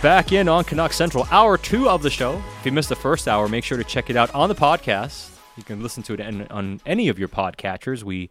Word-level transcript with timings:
Back 0.00 0.30
in 0.30 0.48
on 0.48 0.62
Canuck 0.62 0.92
Central, 0.92 1.26
hour 1.30 1.58
two 1.58 1.88
of 1.88 2.02
the 2.02 2.10
show. 2.10 2.40
If 2.60 2.66
you 2.66 2.72
missed 2.72 2.88
the 2.88 2.96
first 2.96 3.26
hour, 3.26 3.48
make 3.48 3.64
sure 3.64 3.76
to 3.76 3.84
check 3.84 4.10
it 4.10 4.16
out 4.16 4.32
on 4.32 4.48
the 4.48 4.54
podcast. 4.54 5.37
You 5.58 5.64
can 5.64 5.82
listen 5.82 6.04
to 6.04 6.14
it 6.14 6.50
on, 6.52 6.80
any 6.86 7.08
of 7.08 7.18
your 7.18 7.26
podcatchers. 7.26 8.04
We 8.04 8.30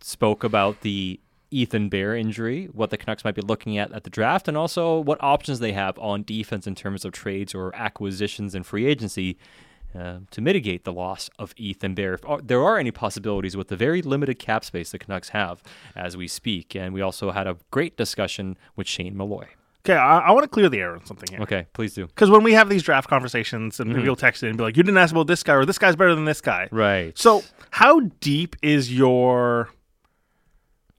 spoke 0.00 0.42
about 0.42 0.80
the 0.80 1.20
Ethan 1.50 1.90
Bear 1.90 2.16
injury, 2.16 2.70
what 2.72 2.88
the 2.88 2.96
Canucks 2.96 3.24
might 3.26 3.34
be 3.34 3.42
looking 3.42 3.76
at 3.76 3.92
at 3.92 4.04
the 4.04 4.10
draft, 4.10 4.48
and 4.48 4.56
also 4.56 4.98
what 4.98 5.22
options 5.22 5.58
they 5.58 5.72
have 5.72 5.98
on 5.98 6.22
defense 6.22 6.66
in 6.66 6.74
terms 6.74 7.04
of 7.04 7.12
trades 7.12 7.54
or 7.54 7.76
acquisitions 7.76 8.54
and 8.54 8.64
free 8.64 8.86
agency 8.86 9.36
uh, 9.94 10.20
to 10.30 10.40
mitigate 10.40 10.84
the 10.84 10.94
loss 10.94 11.28
of 11.38 11.52
Ethan 11.58 11.94
Bear. 11.94 12.14
If 12.14 12.22
there 12.42 12.62
are 12.62 12.78
any 12.78 12.90
possibilities 12.90 13.54
with 13.54 13.68
the 13.68 13.76
very 13.76 14.00
limited 14.00 14.38
cap 14.38 14.64
space 14.64 14.92
the 14.92 14.98
Canucks 14.98 15.28
have 15.28 15.62
as 15.94 16.16
we 16.16 16.26
speak. 16.26 16.74
And 16.74 16.94
we 16.94 17.02
also 17.02 17.32
had 17.32 17.46
a 17.46 17.58
great 17.70 17.98
discussion 17.98 18.56
with 18.76 18.86
Shane 18.86 19.14
Malloy. 19.14 19.48
Okay, 19.84 19.94
I, 19.98 20.18
I 20.20 20.30
want 20.30 20.44
to 20.44 20.48
clear 20.48 20.68
the 20.68 20.78
air 20.78 20.94
on 20.94 21.04
something 21.04 21.28
here. 21.28 21.40
Okay, 21.42 21.66
please 21.72 21.92
do. 21.94 22.06
Because 22.06 22.30
when 22.30 22.44
we 22.44 22.52
have 22.52 22.68
these 22.68 22.84
draft 22.84 23.08
conversations 23.08 23.80
and 23.80 23.94
people 23.96 24.14
text 24.14 24.42
in 24.44 24.50
and 24.50 24.56
be 24.58 24.62
like, 24.62 24.76
you 24.76 24.82
didn't 24.84 24.98
ask 24.98 25.10
about 25.12 25.26
this 25.26 25.42
guy 25.42 25.54
or 25.54 25.64
this 25.64 25.78
guy's 25.78 25.96
better 25.96 26.14
than 26.14 26.24
this 26.24 26.40
guy. 26.40 26.68
Right. 26.70 27.18
So, 27.18 27.42
how 27.70 28.00
deep 28.20 28.54
is 28.62 28.94
your 28.96 29.70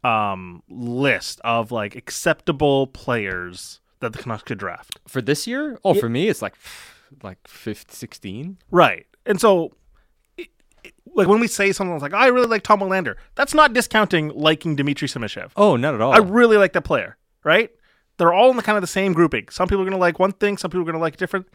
um 0.03 0.61
list 0.69 1.39
of 1.45 1.71
like 1.71 1.95
acceptable 1.95 2.87
players 2.87 3.79
that 4.01 4.11
the 4.11 4.19
Canucks 4.19 4.43
could 4.43 4.57
draft? 4.57 4.99
For 5.07 5.21
this 5.21 5.47
year? 5.47 5.79
Oh, 5.85 5.93
for 5.93 6.09
me, 6.09 6.27
it's 6.27 6.41
like 6.41 6.55
like 7.21 7.37
15, 7.47 7.93
16. 7.93 8.57
Right. 8.69 9.05
And 9.25 9.39
so, 9.39 9.71
it- 10.35 10.49
it- 10.83 10.93
like 11.15 11.27
when 11.29 11.39
we 11.39 11.47
say 11.47 11.71
something 11.71 11.97
like, 11.99 12.13
I 12.13 12.27
really 12.27 12.47
like 12.47 12.63
Tom 12.63 12.79
Willander, 12.81 13.15
that's 13.35 13.53
not 13.53 13.71
discounting 13.71 14.29
liking 14.29 14.75
Dmitri 14.75 15.07
Simashev. 15.07 15.51
Oh, 15.55 15.77
not 15.77 15.93
at 15.93 16.01
all. 16.01 16.11
I 16.11 16.17
really 16.17 16.57
like 16.57 16.73
that 16.73 16.81
player, 16.81 17.15
right? 17.45 17.69
They're 18.17 18.33
all 18.33 18.49
in 18.51 18.57
the 18.57 18.63
kind 18.63 18.77
of 18.77 18.81
the 18.81 18.87
same 18.87 19.13
grouping. 19.13 19.49
Some 19.49 19.67
people 19.67 19.81
are 19.81 19.85
going 19.85 19.93
to 19.93 19.97
like 19.97 20.19
one 20.19 20.33
thing, 20.33 20.57
some 20.57 20.69
people 20.69 20.81
are 20.81 20.85
going 20.85 20.93
to 20.93 20.99
like 20.99 21.17
different. 21.17 21.47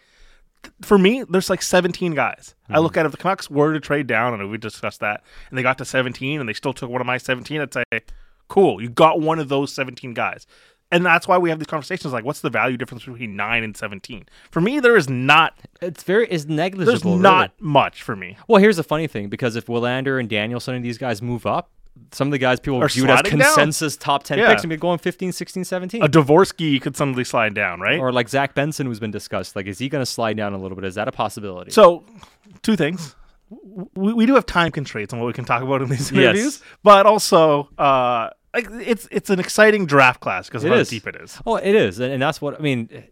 For 0.83 0.99
me, 0.99 1.23
there's 1.29 1.51
like 1.51 1.63
17 1.63 2.15
guys. 2.15 2.55
I 2.69 2.73
mm-hmm. 2.73 2.83
look 2.83 2.97
at 2.97 3.07
if 3.07 3.13
the 3.13 3.19
Canucks 3.19 3.49
were 3.49 3.73
to 3.73 3.81
trade 3.81 4.09
down, 4.09 4.35
and 4.35 4.51
we 4.51 4.59
discussed 4.59 5.01
that, 5.01 5.23
and 5.51 5.59
they 5.59 5.63
got 5.63 5.79
to 5.79 5.85
17, 5.85 6.41
and 6.41 6.49
they 6.49 6.53
still 6.53 6.73
took 6.73 6.91
one 6.91 7.01
of 7.01 7.07
my 7.07 7.17
17, 7.17 7.61
I'd 7.61 7.73
say, 7.73 7.85
cool, 8.49 8.83
you 8.83 8.89
got 8.89 9.21
one 9.21 9.39
of 9.39 9.49
those 9.49 9.73
17 9.73 10.15
guys. 10.15 10.47
And 10.91 11.05
that's 11.05 11.29
why 11.29 11.37
we 11.37 11.51
have 11.51 11.59
these 11.59 11.67
conversations 11.67 12.13
like, 12.13 12.25
what's 12.25 12.41
the 12.41 12.51
value 12.51 12.77
difference 12.77 13.05
between 13.05 13.37
9 13.37 13.63
and 13.63 13.77
17? 13.77 14.27
For 14.51 14.61
me, 14.61 14.81
there 14.81 14.97
is 14.97 15.09
not, 15.09 15.59
it's 15.83 16.03
very 16.03 16.25
it's 16.25 16.45
there's 16.45 16.47
negligible. 16.47 17.13
really. 17.13 17.23
not 17.23 17.53
much 17.61 18.03
for 18.03 18.17
me. 18.17 18.39
Well, 18.49 18.61
here's 18.61 18.79
the 18.79 18.83
funny 18.83 19.07
thing 19.07 19.29
because 19.29 19.55
if 19.55 19.67
Willander 19.67 20.19
and 20.19 20.29
Danielson 20.29 20.75
and 20.75 20.85
these 20.85 20.97
guys 20.97 21.21
move 21.21 21.45
up, 21.45 21.71
some 22.13 22.29
of 22.29 22.33
the 22.33 22.39
guys 22.39 22.61
people 22.61 22.83
Are 22.83 22.89
viewed 22.89 23.11
as 23.11 23.21
sliding 23.21 23.39
down. 23.39 23.49
consensus 23.55 23.97
top 23.97 24.23
10 24.25 24.39
Yeah. 24.39 24.49
picks 24.51 24.63
and 24.63 24.71
be 24.71 24.77
going 24.77 24.99
15, 24.99 25.33
16, 25.33 25.65
17. 25.65 26.03
A 26.03 26.09
Dvorsky 26.09 26.81
could 26.81 26.97
suddenly 26.97 27.25
slide 27.25 27.55
down, 27.55 27.81
right? 27.81 27.99
or 27.99 28.13
like 28.13 28.29
Zach 28.29 28.55
Benson, 28.55 28.87
who's 28.87 29.01
been 29.01 29.11
discussed. 29.11 29.55
Like, 29.57 29.67
is 29.67 29.79
he 29.79 29.89
going 29.89 30.03
to 30.03 30.07
slide 30.11 30.37
down 30.37 30.53
a 30.55 30.59
little 30.59 30.75
bit? 30.77 30.85
Is 30.85 30.95
that 30.97 31.09
a 31.09 31.13
possibility? 31.13 31.71
So, 31.71 32.05
two 32.63 32.77
things. 32.77 33.15
We, 33.95 34.13
we 34.13 34.27
do 34.27 34.35
have 34.35 34.45
time 34.47 34.71
constraints 34.73 35.13
on 35.15 35.21
what 35.21 35.27
we 35.27 35.33
can 35.33 35.45
talk 35.45 35.63
about 35.63 35.81
in 35.83 35.89
these 35.89 36.11
Yes. 36.13 36.21
interviews, 36.23 36.63
but 36.83 37.07
also, 37.07 37.69
uh, 37.79 38.29
like 38.55 38.67
it's 38.73 39.07
it's 39.11 39.31
an 39.31 39.39
exciting 39.41 39.87
draft 39.87 40.21
class 40.21 40.49
because 40.49 40.65
of 40.65 40.71
how 40.71 40.77
is. 40.77 40.89
deep 40.89 41.07
it 41.07 41.17
is. 41.17 41.39
Oh, 41.47 41.57
it 41.57 41.75
is. 41.75 41.99
And, 42.01 42.13
and 42.15 42.23
that's 42.23 42.41
what 42.43 42.59
I 42.59 42.63
mean. 42.63 43.05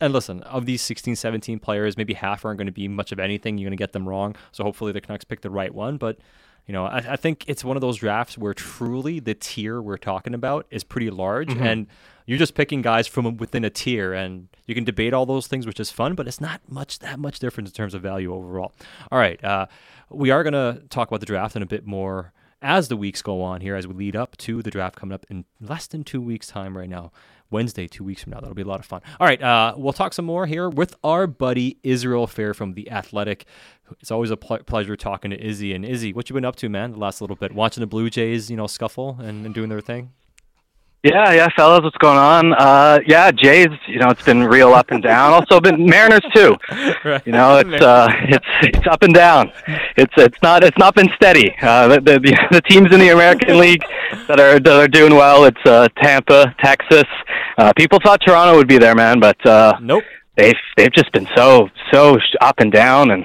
And 0.00 0.12
listen, 0.12 0.42
of 0.44 0.64
these 0.64 0.80
16, 0.82 1.16
17 1.16 1.58
players, 1.58 1.96
maybe 1.96 2.14
half 2.14 2.44
aren't 2.44 2.58
going 2.58 2.66
to 2.66 2.72
be 2.72 2.86
much 2.86 3.10
of 3.12 3.18
anything. 3.18 3.58
You're 3.58 3.68
going 3.68 3.76
to 3.76 3.82
get 3.82 3.92
them 3.92 4.08
wrong. 4.08 4.36
So 4.52 4.62
hopefully 4.62 4.92
the 4.92 5.00
Canucks 5.00 5.24
pick 5.24 5.40
the 5.40 5.50
right 5.50 5.74
one. 5.74 5.96
But, 5.96 6.18
you 6.68 6.74
know, 6.74 6.84
I, 6.84 6.98
I 6.98 7.16
think 7.16 7.44
it's 7.48 7.64
one 7.64 7.76
of 7.76 7.80
those 7.80 7.96
drafts 7.96 8.38
where 8.38 8.54
truly 8.54 9.18
the 9.20 9.34
tier 9.34 9.80
we're 9.80 9.96
talking 9.96 10.34
about 10.34 10.66
is 10.70 10.84
pretty 10.84 11.08
large. 11.10 11.50
And 11.64 11.86
you're 12.26 12.38
just 12.38 12.54
picking 12.54 12.82
guys 12.82 13.08
from 13.08 13.38
within 13.38 13.64
a 13.64 13.70
tier. 13.70 14.12
And 14.12 14.48
you 14.66 14.74
can 14.74 14.84
debate 14.84 15.14
all 15.14 15.24
those 15.24 15.46
things, 15.46 15.66
which 15.66 15.80
is 15.80 15.90
fun, 15.90 16.14
but 16.14 16.28
it's 16.28 16.42
not 16.42 16.60
much 16.68 16.98
that 16.98 17.18
much 17.18 17.38
difference 17.38 17.70
in 17.70 17.74
terms 17.74 17.94
of 17.94 18.02
value 18.02 18.34
overall. 18.34 18.74
All 19.10 19.18
right. 19.18 19.42
Uh, 19.42 19.66
we 20.10 20.30
are 20.30 20.42
going 20.42 20.52
to 20.52 20.82
talk 20.90 21.08
about 21.08 21.20
the 21.20 21.26
draft 21.26 21.56
in 21.56 21.62
a 21.62 21.66
bit 21.66 21.86
more 21.86 22.34
as 22.62 22.88
the 22.88 22.96
weeks 22.96 23.22
go 23.22 23.42
on 23.42 23.60
here, 23.60 23.76
as 23.76 23.86
we 23.86 23.94
lead 23.94 24.16
up 24.16 24.36
to 24.38 24.62
the 24.62 24.70
draft 24.70 24.96
coming 24.96 25.14
up 25.14 25.26
in 25.28 25.44
less 25.60 25.86
than 25.86 26.04
two 26.04 26.20
weeks' 26.20 26.46
time 26.46 26.76
right 26.76 26.88
now. 26.88 27.12
Wednesday, 27.50 27.86
two 27.86 28.04
weeks 28.04 28.22
from 28.22 28.32
now. 28.32 28.40
That'll 28.40 28.54
be 28.54 28.62
a 28.62 28.66
lot 28.66 28.80
of 28.80 28.86
fun. 28.86 29.00
All 29.18 29.26
right, 29.26 29.42
uh, 29.42 29.74
we'll 29.76 29.94
talk 29.94 30.12
some 30.12 30.26
more 30.26 30.44
here 30.44 30.68
with 30.68 30.94
our 31.02 31.26
buddy 31.26 31.78
Israel 31.82 32.26
Fehr 32.26 32.54
from 32.54 32.74
The 32.74 32.90
Athletic. 32.90 33.46
It's 34.00 34.10
always 34.10 34.30
a 34.30 34.36
ple- 34.36 34.58
pleasure 34.64 34.96
talking 34.96 35.30
to 35.30 35.42
Izzy. 35.42 35.72
And 35.72 35.84
Izzy, 35.84 36.12
what 36.12 36.28
you 36.28 36.34
been 36.34 36.44
up 36.44 36.56
to, 36.56 36.68
man, 36.68 36.92
the 36.92 36.98
last 36.98 37.22
little 37.22 37.36
bit? 37.36 37.52
Watching 37.52 37.80
the 37.80 37.86
Blue 37.86 38.10
Jays, 38.10 38.50
you 38.50 38.56
know, 38.56 38.66
scuffle 38.66 39.16
and, 39.20 39.46
and 39.46 39.54
doing 39.54 39.70
their 39.70 39.80
thing? 39.80 40.12
Yeah, 41.04 41.32
yeah, 41.32 41.46
fellas, 41.56 41.82
what's 41.84 41.96
going 41.98 42.18
on? 42.18 42.52
Uh, 42.54 42.98
yeah, 43.06 43.30
Jays, 43.30 43.68
you 43.86 44.00
know, 44.00 44.08
it's 44.08 44.24
been 44.24 44.42
real 44.42 44.74
up 44.74 44.90
and 44.90 45.00
down. 45.00 45.32
Also, 45.32 45.60
been 45.60 45.86
Mariners 45.86 46.24
too. 46.34 46.56
right. 47.04 47.24
You 47.24 47.30
know, 47.32 47.58
it's 47.58 47.80
uh, 47.82 48.08
it's 48.24 48.44
it's 48.62 48.86
up 48.88 49.02
and 49.02 49.14
down. 49.14 49.52
It's 49.96 50.12
it's 50.16 50.42
not 50.42 50.64
it's 50.64 50.76
not 50.76 50.96
been 50.96 51.08
steady. 51.14 51.54
Uh, 51.62 51.86
the, 51.86 52.00
the 52.00 52.18
the 52.18 52.48
the 52.50 52.60
teams 52.62 52.92
in 52.92 52.98
the 52.98 53.10
American 53.10 53.58
League 53.58 53.82
that 54.26 54.40
are 54.40 54.58
that 54.58 54.80
are 54.80 54.88
doing 54.88 55.14
well. 55.14 55.44
It's 55.44 55.64
uh, 55.64 55.86
Tampa, 56.02 56.52
Texas. 56.64 57.04
Uh, 57.58 57.72
people 57.76 58.00
thought 58.04 58.20
Toronto 58.26 58.56
would 58.56 58.68
be 58.68 58.78
there, 58.78 58.96
man, 58.96 59.20
but 59.20 59.44
uh, 59.46 59.74
Nope. 59.80 60.02
they've 60.36 60.56
they've 60.76 60.92
just 60.92 61.12
been 61.12 61.28
so 61.36 61.68
so 61.92 62.18
up 62.40 62.58
and 62.58 62.72
down 62.72 63.12
and 63.12 63.24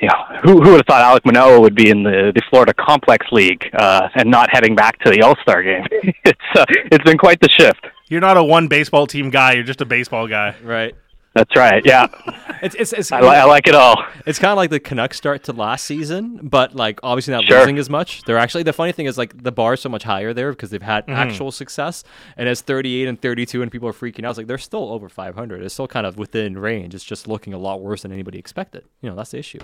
you 0.00 0.08
know 0.08 0.38
who 0.42 0.52
who 0.62 0.70
would 0.70 0.78
have 0.78 0.86
thought 0.86 1.04
Alek 1.04 1.24
Manoah 1.24 1.60
would 1.60 1.74
be 1.74 1.90
in 1.90 2.02
the 2.02 2.32
the 2.34 2.42
Florida 2.50 2.74
Complex 2.74 3.26
League 3.32 3.68
uh 3.74 4.08
and 4.14 4.30
not 4.30 4.48
heading 4.50 4.74
back 4.74 4.98
to 5.00 5.10
the 5.10 5.22
All-Star 5.22 5.62
game 5.62 5.84
it's 6.24 6.40
uh, 6.56 6.64
it's 6.90 7.04
been 7.04 7.18
quite 7.18 7.40
the 7.40 7.48
shift 7.48 7.86
You're 8.08 8.20
not 8.20 8.36
a 8.36 8.42
one 8.42 8.66
baseball 8.66 9.06
team 9.06 9.30
guy. 9.30 9.52
You're 9.52 9.62
just 9.62 9.80
a 9.80 9.86
baseball 9.86 10.26
guy. 10.26 10.56
Right. 10.64 10.96
That's 11.34 11.54
right 11.56 11.84
yeah 11.84 12.06
It's 12.62 12.74
it's 12.74 12.92
it's, 12.92 13.12
I, 13.12 13.20
li- 13.20 13.28
I 13.28 13.44
like 13.44 13.66
it 13.68 13.74
all 13.74 14.04
it's 14.26 14.38
kind 14.38 14.50
of 14.50 14.56
like 14.56 14.70
the 14.70 14.80
Canucks 14.80 15.16
start 15.16 15.44
to 15.44 15.52
last 15.52 15.86
season, 15.86 16.40
but 16.42 16.74
like 16.74 17.00
obviously 17.02 17.32
not 17.32 17.44
Sure. 17.44 17.60
losing 17.60 17.78
as 17.78 17.88
much. 17.88 18.22
They're 18.24 18.38
actually 18.38 18.64
the 18.64 18.72
funny 18.72 18.92
thing 18.92 19.06
is 19.06 19.16
like 19.16 19.42
the 19.42 19.52
bar 19.52 19.74
is 19.74 19.80
so 19.80 19.88
much 19.88 20.02
higher 20.02 20.34
there 20.34 20.50
because 20.52 20.70
they've 20.70 20.82
had 20.82 21.06
mm-hmm. 21.06 21.16
actual 21.16 21.52
success, 21.52 22.04
and 22.36 22.48
it's 22.48 22.60
38 22.60 23.08
and 23.08 23.20
32, 23.20 23.62
and 23.62 23.72
people 23.72 23.88
are 23.88 23.92
freaking 23.92 24.24
out. 24.24 24.30
It's 24.30 24.38
like 24.38 24.46
they're 24.46 24.58
still 24.58 24.92
over 24.92 25.08
500. 25.08 25.62
It's 25.62 25.74
still 25.74 25.88
kind 25.88 26.06
of 26.06 26.18
within 26.18 26.58
range. 26.58 26.94
It's 26.94 27.04
just 27.04 27.26
looking 27.26 27.54
a 27.54 27.58
lot 27.58 27.80
worse 27.80 28.02
than 28.02 28.12
anybody 28.12 28.38
expected. 28.38 28.84
You 29.00 29.10
know 29.10 29.16
that's 29.16 29.30
the 29.30 29.38
issue. 29.38 29.60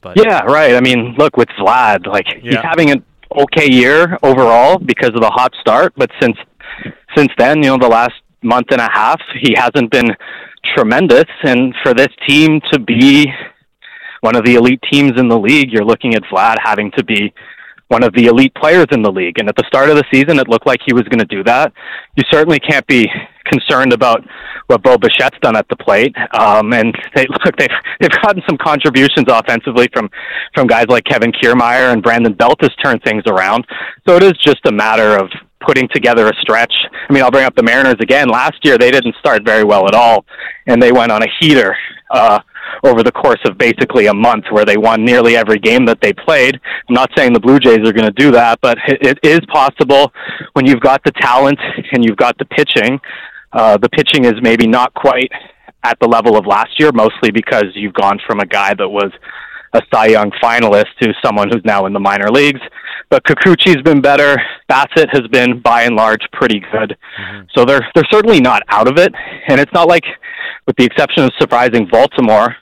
But 0.00 0.16
yeah 0.16 0.42
right 0.42 0.74
I 0.74 0.80
mean 0.80 1.14
look 1.18 1.36
with 1.36 1.48
Vlad 1.50 2.06
like 2.06 2.26
he's 2.40 2.56
having 2.56 2.90
an 2.90 3.04
okay 3.36 3.70
year 3.70 4.18
overall 4.24 4.78
because 4.78 5.10
of 5.10 5.20
the 5.20 5.30
hot 5.30 5.52
start 5.60 5.92
but 5.96 6.10
since 6.20 6.36
since 7.16 7.30
then 7.38 7.58
you 7.58 7.70
know 7.70 7.78
the 7.78 7.86
last 7.86 8.14
month 8.42 8.66
and 8.72 8.80
a 8.80 8.90
half 8.90 9.20
he 9.40 9.54
hasn't 9.56 9.92
been 9.92 10.16
tremendous 10.76 11.26
and 11.42 11.74
for 11.82 11.94
this 11.94 12.08
team 12.26 12.60
to 12.72 12.78
be 12.78 13.26
one 14.20 14.36
of 14.36 14.44
the 14.44 14.54
elite 14.54 14.82
teams 14.90 15.12
in 15.16 15.28
the 15.28 15.38
league, 15.38 15.70
you're 15.70 15.84
looking 15.84 16.14
at 16.14 16.22
Vlad 16.24 16.56
having 16.62 16.90
to 16.96 17.04
be 17.04 17.32
one 17.88 18.02
of 18.02 18.12
the 18.14 18.26
elite 18.26 18.54
players 18.54 18.86
in 18.92 19.02
the 19.02 19.10
league. 19.10 19.38
And 19.38 19.48
at 19.48 19.56
the 19.56 19.64
start 19.66 19.88
of 19.88 19.96
the 19.96 20.04
season, 20.12 20.38
it 20.38 20.48
looked 20.48 20.66
like 20.66 20.80
he 20.84 20.92
was 20.92 21.04
going 21.04 21.20
to 21.20 21.24
do 21.24 21.42
that. 21.44 21.72
You 22.16 22.24
certainly 22.30 22.58
can't 22.58 22.86
be 22.86 23.08
concerned 23.46 23.92
about 23.92 24.22
what 24.66 24.82
Bo 24.82 24.96
Bichette's 24.96 25.38
done 25.40 25.56
at 25.56 25.66
the 25.68 25.76
plate. 25.76 26.14
Um, 26.38 26.72
and 26.72 26.94
they 27.14 27.26
look, 27.44 27.56
they've 27.56 27.68
they've 28.00 28.10
gotten 28.22 28.42
some 28.48 28.58
contributions 28.58 29.26
offensively 29.28 29.88
from 29.92 30.10
from 30.54 30.66
guys 30.66 30.86
like 30.88 31.04
Kevin 31.04 31.32
Kiermaier 31.32 31.92
and 31.92 32.02
Brandon 32.02 32.34
Belt 32.34 32.58
has 32.60 32.70
turned 32.84 33.02
things 33.02 33.22
around. 33.26 33.66
So 34.06 34.16
it 34.16 34.22
is 34.22 34.34
just 34.44 34.60
a 34.66 34.72
matter 34.72 35.16
of 35.16 35.30
putting 35.60 35.88
together 35.88 36.26
a 36.28 36.34
stretch. 36.40 36.72
I 37.08 37.12
mean, 37.12 37.22
I'll 37.22 37.30
bring 37.30 37.44
up 37.44 37.54
the 37.54 37.62
Mariners 37.62 37.96
again. 38.00 38.28
Last 38.28 38.64
year, 38.64 38.78
they 38.78 38.90
didn't 38.90 39.16
start 39.18 39.44
very 39.44 39.64
well 39.64 39.86
at 39.86 39.94
all, 39.94 40.24
and 40.66 40.82
they 40.82 40.92
went 40.92 41.12
on 41.12 41.22
a 41.22 41.28
heater. 41.40 41.76
Uh, 42.10 42.40
over 42.84 43.02
the 43.02 43.12
course 43.12 43.40
of 43.44 43.58
basically 43.58 44.06
a 44.06 44.14
month 44.14 44.44
where 44.50 44.64
they 44.64 44.76
won 44.76 45.04
nearly 45.04 45.36
every 45.36 45.58
game 45.58 45.84
that 45.86 46.00
they 46.00 46.12
played. 46.12 46.60
I'm 46.88 46.94
not 46.94 47.10
saying 47.16 47.32
the 47.32 47.40
Blue 47.40 47.58
Jays 47.58 47.78
are 47.78 47.92
going 47.92 48.06
to 48.06 48.12
do 48.12 48.30
that, 48.32 48.60
but 48.60 48.78
it, 48.86 49.18
it 49.22 49.26
is 49.26 49.40
possible 49.52 50.12
when 50.52 50.66
you've 50.66 50.80
got 50.80 51.02
the 51.04 51.12
talent 51.12 51.58
and 51.92 52.04
you've 52.04 52.16
got 52.16 52.38
the 52.38 52.44
pitching. 52.44 53.00
Uh, 53.52 53.76
the 53.78 53.88
pitching 53.88 54.24
is 54.24 54.34
maybe 54.42 54.66
not 54.66 54.92
quite 54.94 55.30
at 55.84 55.98
the 56.00 56.08
level 56.08 56.36
of 56.36 56.46
last 56.46 56.78
year, 56.78 56.90
mostly 56.92 57.30
because 57.30 57.66
you've 57.74 57.94
gone 57.94 58.18
from 58.26 58.40
a 58.40 58.46
guy 58.46 58.74
that 58.74 58.88
was 58.88 59.10
a 59.72 59.80
Cy 59.92 60.06
Young 60.06 60.30
finalist 60.42 60.86
to 61.00 61.12
someone 61.24 61.48
who's 61.48 61.64
now 61.64 61.86
in 61.86 61.92
the 61.92 62.00
minor 62.00 62.30
leagues. 62.30 62.60
But 63.10 63.24
Kikuchi's 63.24 63.82
been 63.82 64.00
better. 64.00 64.36
Bassitt 64.70 65.08
has 65.12 65.26
been, 65.30 65.60
by 65.60 65.82
and 65.82 65.96
large, 65.96 66.20
pretty 66.32 66.60
good. 66.60 66.96
Mm-hmm. 67.20 67.46
So 67.56 67.64
they're 67.64 67.86
they're 67.94 68.08
certainly 68.10 68.40
not 68.40 68.62
out 68.68 68.88
of 68.88 68.98
it, 68.98 69.14
and 69.48 69.60
it's 69.60 69.72
not 69.72 69.88
like, 69.88 70.04
with 70.66 70.76
the 70.76 70.84
exception 70.84 71.24
of 71.24 71.30
surprising 71.38 71.88
Baltimore, 71.90 72.54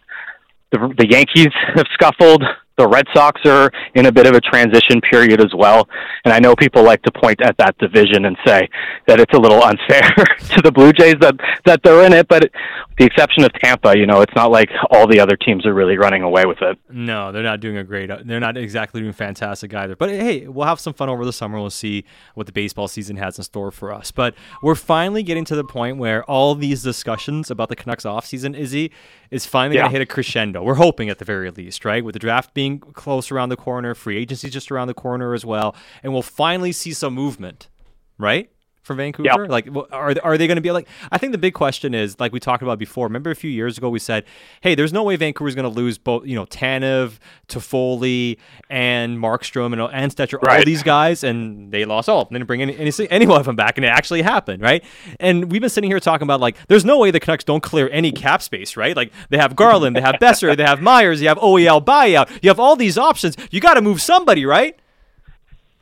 the, 0.70 0.94
the 0.98 1.08
Yankees 1.08 1.52
have 1.74 1.86
scuffled. 1.94 2.42
The 2.78 2.86
Red 2.86 3.06
Sox 3.14 3.40
are 3.46 3.70
in 3.94 4.04
a 4.04 4.12
bit 4.12 4.26
of 4.26 4.34
a 4.34 4.40
transition 4.40 5.00
period 5.00 5.40
as 5.40 5.50
well, 5.56 5.88
and 6.24 6.34
I 6.34 6.38
know 6.38 6.54
people 6.54 6.84
like 6.84 7.00
to 7.02 7.10
point 7.10 7.40
at 7.40 7.56
that 7.56 7.76
division 7.78 8.26
and 8.26 8.36
say 8.46 8.68
that 9.06 9.18
it's 9.18 9.32
a 9.32 9.40
little 9.40 9.62
unfair 9.62 10.02
to 10.54 10.62
the 10.62 10.70
Blue 10.70 10.92
Jays 10.92 11.14
that 11.20 11.36
that 11.64 11.82
they're 11.82 12.04
in 12.04 12.12
it. 12.12 12.28
But 12.28 12.50
the 12.98 13.04
exception 13.04 13.44
of 13.44 13.50
Tampa, 13.62 13.96
you 13.96 14.06
know, 14.06 14.22
it's 14.22 14.34
not 14.34 14.50
like 14.50 14.70
all 14.90 15.06
the 15.06 15.20
other 15.20 15.36
teams 15.36 15.66
are 15.66 15.74
really 15.74 15.98
running 15.98 16.22
away 16.22 16.44
with 16.46 16.62
it. 16.62 16.78
No, 16.90 17.30
they're 17.30 17.42
not 17.42 17.60
doing 17.60 17.76
a 17.76 17.84
great. 17.84 18.10
They're 18.24 18.40
not 18.40 18.56
exactly 18.56 19.02
doing 19.02 19.12
fantastic 19.12 19.74
either. 19.74 19.94
But 19.96 20.08
hey, 20.08 20.48
we'll 20.48 20.66
have 20.66 20.80
some 20.80 20.94
fun 20.94 21.10
over 21.10 21.24
the 21.26 21.32
summer. 21.32 21.60
We'll 21.60 21.68
see 21.68 22.04
what 22.34 22.46
the 22.46 22.52
baseball 22.52 22.88
season 22.88 23.16
has 23.16 23.36
in 23.36 23.44
store 23.44 23.70
for 23.70 23.92
us. 23.92 24.12
But 24.12 24.34
we're 24.62 24.74
finally 24.74 25.22
getting 25.22 25.44
to 25.44 25.54
the 25.54 25.64
point 25.64 25.98
where 25.98 26.24
all 26.24 26.54
these 26.54 26.82
discussions 26.82 27.50
about 27.50 27.68
the 27.68 27.76
Canucks 27.76 28.04
offseason, 28.04 28.56
Izzy, 28.56 28.90
is 29.30 29.44
finally 29.44 29.76
Yeah. 29.76 29.82
going 29.82 29.92
to 29.92 29.98
hit 29.98 30.02
a 30.02 30.12
crescendo. 30.12 30.62
We're 30.62 30.74
hoping 30.76 31.10
at 31.10 31.18
the 31.18 31.26
very 31.26 31.50
least, 31.50 31.84
right? 31.84 32.02
With 32.02 32.14
the 32.14 32.18
draft 32.18 32.54
being 32.54 32.78
close 32.78 33.30
around 33.30 33.50
the 33.50 33.56
corner, 33.56 33.94
free 33.94 34.16
agency 34.16 34.48
just 34.48 34.72
around 34.72 34.88
the 34.88 34.94
corner 34.94 35.34
as 35.34 35.44
well, 35.44 35.76
and 36.02 36.14
we'll 36.14 36.22
finally 36.22 36.72
see 36.72 36.94
some 36.94 37.12
movement, 37.12 37.68
right? 38.16 38.48
For 38.86 38.94
Vancouver, 38.94 39.28
Yep. 39.42 39.48
like, 39.50 39.68
are 39.90 40.14
are 40.22 40.38
they 40.38 40.46
going 40.46 40.56
to 40.56 40.60
be 40.60 40.70
like? 40.70 40.86
I 41.10 41.18
think 41.18 41.32
the 41.32 41.38
big 41.38 41.54
question 41.54 41.92
is, 41.92 42.20
like 42.20 42.32
we 42.32 42.38
talked 42.38 42.62
about 42.62 42.78
before. 42.78 43.06
Remember 43.08 43.32
a 43.32 43.34
few 43.34 43.50
years 43.50 43.76
ago 43.76 43.88
we 43.90 43.98
said, 43.98 44.24
"Hey, 44.60 44.76
there's 44.76 44.92
no 44.92 45.02
way 45.02 45.16
Vancouver's 45.16 45.56
going 45.56 45.64
to 45.68 45.68
lose 45.76 45.98
both, 45.98 46.24
you 46.24 46.36
know, 46.36 46.46
Tanev, 46.46 47.18
Toffoli, 47.48 48.38
and 48.70 49.18
Markstrom 49.18 49.72
and 49.72 49.82
and 49.92 50.14
Stecher, 50.14 50.34
all 50.34 50.40
Right. 50.46 50.64
these 50.64 50.82
guys, 50.84 51.24
and 51.24 51.72
they 51.72 51.84
lost 51.84 52.08
all. 52.08 52.22
of 52.22 52.28
them. 52.28 52.34
They 52.34 52.38
didn't 52.38 52.46
bring 52.46 52.62
any, 52.62 52.76
any 52.78 52.92
any 53.10 53.26
one 53.26 53.40
of 53.40 53.46
them 53.46 53.56
back, 53.56 53.76
and 53.76 53.84
it 53.84 53.88
actually 53.88 54.22
happened, 54.22 54.62
right? 54.62 54.84
And 55.20 55.50
we've 55.50 55.60
been 55.60 55.70
sitting 55.70 55.90
here 55.90 55.98
talking 56.00 56.24
about 56.24 56.40
like, 56.40 56.56
there's 56.68 56.84
no 56.84 56.98
way 56.98 57.10
the 57.10 57.20
Canucks 57.20 57.44
don't 57.44 57.62
clear 57.62 57.88
any 57.90 58.12
cap 58.12 58.42
space, 58.42 58.76
right? 58.76 58.96
Like 58.96 59.12
they 59.30 59.38
have 59.38 59.56
Garland, 59.56 59.96
they 59.96 60.00
have 60.00 60.16
Boeser, 60.16 60.56
they 60.56 60.64
have 60.64 60.80
Myers, 60.80 61.20
you 61.20 61.28
have 61.28 61.38
OEL 61.38 61.84
buyout, 61.84 62.30
you 62.42 62.50
have 62.50 62.60
all 62.60 62.76
these 62.76 62.96
options. 62.96 63.36
You 63.50 63.60
got 63.60 63.74
to 63.74 63.82
move 63.82 64.00
somebody, 64.00 64.44
right? 64.46 64.78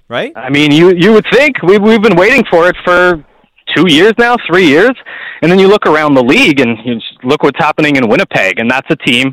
Right? 0.09 0.33
I 0.37 0.51
mean, 0.51 0.71
you 0.71 0.93
you 0.95 1.13
would 1.13 1.27
think 1.33 1.63
we 1.63 1.79
we've 1.79 2.03
been 2.03 2.17
waiting 2.17 2.45
for 2.51 2.69
it 2.69 2.77
for 2.85 3.25
two 3.75 3.91
years 3.91 4.13
now, 4.19 4.37
three 4.47 4.67
years, 4.67 4.93
and 5.43 5.51
then 5.51 5.59
you 5.59 5.69
look 5.69 5.87
around 5.87 6.15
the 6.15 6.23
league 6.23 6.61
and 6.61 6.77
you 6.85 7.01
look 7.23 7.43
what's 7.43 7.59
happening 7.59 7.97
in 7.97 8.09
Winnipeg, 8.09 8.59
and 8.59 8.71
that's 8.71 8.87
a 8.91 8.97
team. 8.97 9.33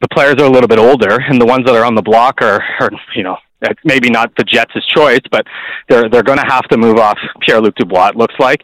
The 0.00 0.08
players 0.08 0.34
are 0.38 0.44
a 0.44 0.50
little 0.50 0.68
bit 0.68 0.78
older, 0.78 1.18
and 1.20 1.40
the 1.40 1.46
ones 1.46 1.64
that 1.66 1.74
are 1.74 1.84
on 1.84 1.94
the 1.94 2.02
block 2.02 2.42
are, 2.42 2.62
are 2.80 2.90
you 3.14 3.22
know, 3.22 3.36
eh, 3.62 3.72
maybe 3.84 4.10
not 4.10 4.34
the 4.36 4.44
Jets' 4.44 4.84
choice, 4.88 5.20
but 5.30 5.46
they're 5.88 6.08
they're 6.08 6.22
going 6.22 6.38
to 6.38 6.46
have 6.46 6.64
to 6.68 6.76
move 6.76 6.98
off 6.98 7.18
Pierre 7.40 7.60
Luc 7.60 7.74
Dubois. 7.76 8.08
It 8.08 8.16
looks 8.16 8.34
like. 8.38 8.62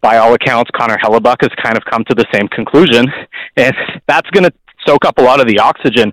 By 0.00 0.16
all 0.16 0.34
accounts, 0.34 0.68
Connor 0.76 0.98
Hellebuyck 0.98 1.36
has 1.42 1.52
kind 1.62 1.76
of 1.76 1.84
come 1.84 2.02
to 2.08 2.14
the 2.16 2.26
same 2.34 2.48
conclusion, 2.48 3.06
and 3.56 3.72
that's 4.08 4.28
going 4.30 4.42
to 4.42 4.52
soak 4.84 5.04
up 5.04 5.18
a 5.18 5.22
lot 5.22 5.40
of 5.40 5.46
the 5.46 5.60
oxygen, 5.60 6.12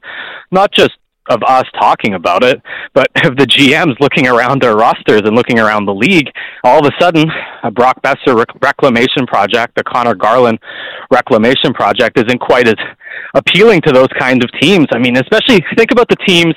not 0.52 0.72
just 0.72 0.92
of 1.30 1.42
us 1.44 1.66
talking 1.80 2.16
about 2.16 2.44
it, 2.44 2.62
but 2.94 3.08
of 3.26 3.38
the 3.38 3.46
GMs 3.46 4.00
looking 4.00 4.28
around 4.28 4.62
their 4.62 4.76
rosters 4.76 5.22
and 5.24 5.36
looking 5.36 5.60
around 5.60 5.86
the 5.86 5.94
league, 5.94 6.30
all 6.64 6.86
of 6.86 6.92
a 6.92 7.02
sudden, 7.02 7.30
a 7.64 7.72
Brock 7.72 8.02
Boeser 8.02 8.36
rec- 8.36 8.62
reclamation 8.62 9.26
project, 9.28 9.80
a 9.80 9.84
Connor 9.84 10.16
Garland 10.16 10.60
reclamation 11.12 11.74
project, 11.74 12.18
isn't 12.18 12.40
quite 12.40 12.68
as 12.68 12.76
appealing 13.36 13.82
to 13.82 13.92
those 13.92 14.10
kinds 14.20 14.44
of 14.44 14.52
teams. 14.60 14.88
I 14.92 14.98
mean, 14.98 15.18
especially 15.18 15.64
think 15.78 15.92
about 15.92 16.10
the 16.10 16.18
teams 16.28 16.56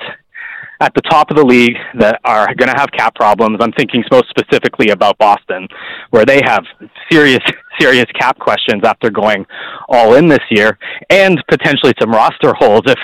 at 0.83 0.93
the 0.95 1.01
top 1.01 1.29
of 1.31 1.37
the 1.37 1.45
league 1.45 1.77
that 1.97 2.19
are 2.25 2.53
going 2.55 2.69
to 2.69 2.77
have 2.77 2.89
cap 2.91 3.15
problems. 3.15 3.57
I'm 3.61 3.71
thinking 3.71 4.03
most 4.11 4.27
specifically 4.29 4.89
about 4.89 5.17
Boston, 5.17 5.67
where 6.09 6.25
they 6.25 6.41
have 6.43 6.65
serious, 7.09 7.39
serious 7.79 8.05
cap 8.19 8.37
questions 8.39 8.81
after 8.83 9.09
going 9.09 9.45
all 9.87 10.15
in 10.15 10.27
this 10.27 10.43
year, 10.49 10.77
and 11.09 11.41
potentially 11.49 11.93
some 12.01 12.11
roster 12.11 12.53
holes 12.53 12.81
if 12.85 12.99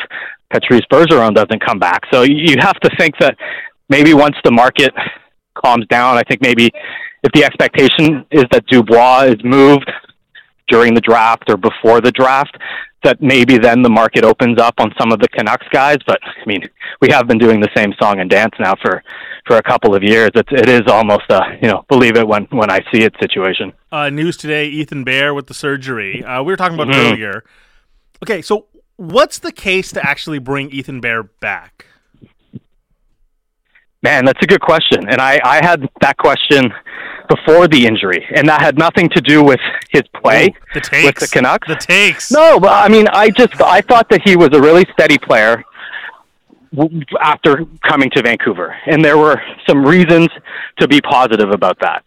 Patrice 0.51 0.81
Bergeron 0.91 1.33
doesn't 1.33 1.63
come 1.65 1.79
back. 1.79 2.01
So 2.11 2.23
you 2.23 2.55
have 2.59 2.79
to 2.81 2.89
think 2.97 3.15
that 3.19 3.37
maybe 3.89 4.13
once 4.13 4.35
the 4.43 4.51
market 4.51 4.93
calms 5.55 5.85
down, 5.87 6.17
I 6.17 6.23
think 6.23 6.41
maybe 6.41 6.69
if 7.23 7.31
the 7.33 7.43
expectation 7.43 8.25
is 8.31 8.45
that 8.51 8.65
Dubois 8.67 9.25
is 9.25 9.43
moved 9.43 9.91
during 10.67 10.93
the 10.93 11.01
draft 11.01 11.49
or 11.49 11.57
before 11.57 12.01
the 12.01 12.11
draft, 12.11 12.55
that 13.03 13.21
maybe 13.21 13.57
then 13.57 13.81
the 13.81 13.89
market 13.89 14.23
opens 14.25 14.59
up 14.59 14.75
on 14.79 14.93
some 14.99 15.11
of 15.11 15.19
the 15.19 15.27
Canucks 15.29 15.65
guys. 15.71 15.97
But 16.05 16.19
I 16.23 16.45
mean, 16.45 16.67
we 17.01 17.09
have 17.11 17.27
been 17.27 17.37
doing 17.37 17.59
the 17.61 17.69
same 17.75 17.93
song 18.01 18.19
and 18.19 18.29
dance 18.29 18.53
now 18.59 18.75
for 18.81 19.03
for 19.47 19.55
a 19.57 19.63
couple 19.63 19.95
of 19.95 20.03
years. 20.03 20.29
It's 20.35 20.49
it 20.51 20.67
is 20.67 20.81
almost 20.87 21.23
a 21.29 21.41
you 21.61 21.67
know 21.69 21.85
believe 21.87 22.17
it 22.17 22.27
when 22.27 22.43
when 22.51 22.69
I 22.69 22.79
see 22.91 23.03
it 23.03 23.13
situation. 23.21 23.71
Uh, 23.91 24.09
news 24.09 24.35
today: 24.35 24.67
Ethan 24.67 25.03
Bear 25.05 25.33
with 25.33 25.47
the 25.47 25.53
surgery. 25.53 26.23
Uh, 26.23 26.43
we 26.43 26.51
were 26.51 26.57
talking 26.57 26.75
about 26.75 26.87
Mhm. 26.93 27.11
earlier. 27.11 27.43
Okay, 28.21 28.41
so 28.41 28.65
what's 28.99 29.39
the 29.39 29.51
case 29.51 29.91
to 29.93 30.05
actually 30.05 30.39
bring 30.39 30.69
Ethan 30.71 30.99
Bear 30.99 31.23
back? 31.23 31.85
Man, 34.03 34.25
that's 34.25 34.41
a 34.41 34.45
good 34.45 34.61
question. 34.61 35.07
And 35.09 35.19
I, 35.21 35.39
I 35.43 35.65
had 35.65 35.87
that 36.01 36.17
question 36.17 36.71
before 37.29 37.67
the 37.67 37.85
injury, 37.85 38.25
and 38.35 38.47
that 38.49 38.61
had 38.61 38.77
nothing 38.77 39.09
to 39.09 39.21
do 39.21 39.43
with 39.43 39.59
his 39.89 40.03
play 40.21 40.47
Ooh, 40.47 40.73
the 40.73 40.81
takes. 40.81 41.05
with 41.05 41.15
the 41.15 41.27
Canucks. 41.27 41.67
The 41.67 41.75
takes. 41.75 42.31
No, 42.31 42.59
but 42.59 42.71
I 42.71 42.89
mean, 42.89 43.07
I 43.11 43.29
just 43.29 43.61
I 43.61 43.81
thought 43.81 44.09
that 44.09 44.21
he 44.25 44.35
was 44.35 44.49
a 44.53 44.61
really 44.61 44.85
steady 44.93 45.17
player 45.17 45.63
w- 46.73 47.01
after 47.21 47.65
coming 47.87 48.09
to 48.15 48.21
Vancouver, 48.21 48.75
and 48.85 49.03
there 49.03 49.17
were 49.17 49.41
some 49.67 49.85
reasons 49.85 50.27
to 50.79 50.87
be 50.87 51.01
positive 51.01 51.51
about 51.51 51.77
that. 51.81 52.03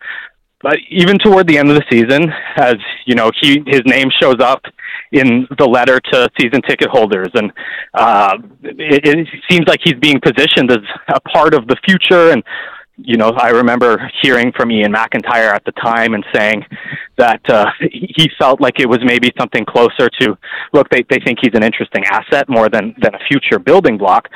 But 0.60 0.76
even 0.90 1.18
toward 1.18 1.46
the 1.46 1.58
end 1.58 1.70
of 1.70 1.76
the 1.76 1.84
season, 1.90 2.32
as 2.56 2.76
you 3.06 3.14
know, 3.14 3.30
he 3.40 3.62
his 3.66 3.82
name 3.84 4.08
shows 4.20 4.40
up 4.40 4.62
in 5.12 5.46
the 5.58 5.66
letter 5.66 6.00
to 6.00 6.28
season 6.40 6.62
ticket 6.62 6.88
holders, 6.88 7.28
and 7.34 7.52
uh, 7.94 8.38
it, 8.62 9.06
it 9.06 9.28
seems 9.50 9.66
like 9.68 9.80
he's 9.84 9.98
being 10.00 10.20
positioned 10.20 10.70
as 10.70 10.78
a 11.08 11.20
part 11.20 11.54
of 11.54 11.66
the 11.68 11.76
future. 11.86 12.30
And 12.32 12.42
you 12.96 13.16
know, 13.16 13.30
I 13.30 13.50
remember 13.50 14.10
hearing 14.22 14.52
from 14.56 14.70
Iain 14.70 14.92
MacIntyre 14.92 15.54
at 15.54 15.64
the 15.64 15.72
time 15.72 16.14
and 16.14 16.24
saying 16.34 16.64
that 17.16 17.40
uh, 17.48 17.66
he 17.80 18.30
felt 18.38 18.60
like 18.60 18.80
it 18.80 18.88
was 18.88 18.98
maybe 19.04 19.32
something 19.38 19.64
closer 19.64 20.08
to 20.20 20.36
look. 20.72 20.88
They 20.90 21.02
they 21.08 21.18
think 21.24 21.38
he's 21.42 21.54
an 21.54 21.62
interesting 21.62 22.04
asset 22.06 22.48
more 22.48 22.68
than 22.68 22.94
than 23.00 23.14
a 23.14 23.18
future 23.28 23.58
building 23.58 23.98
block. 23.98 24.28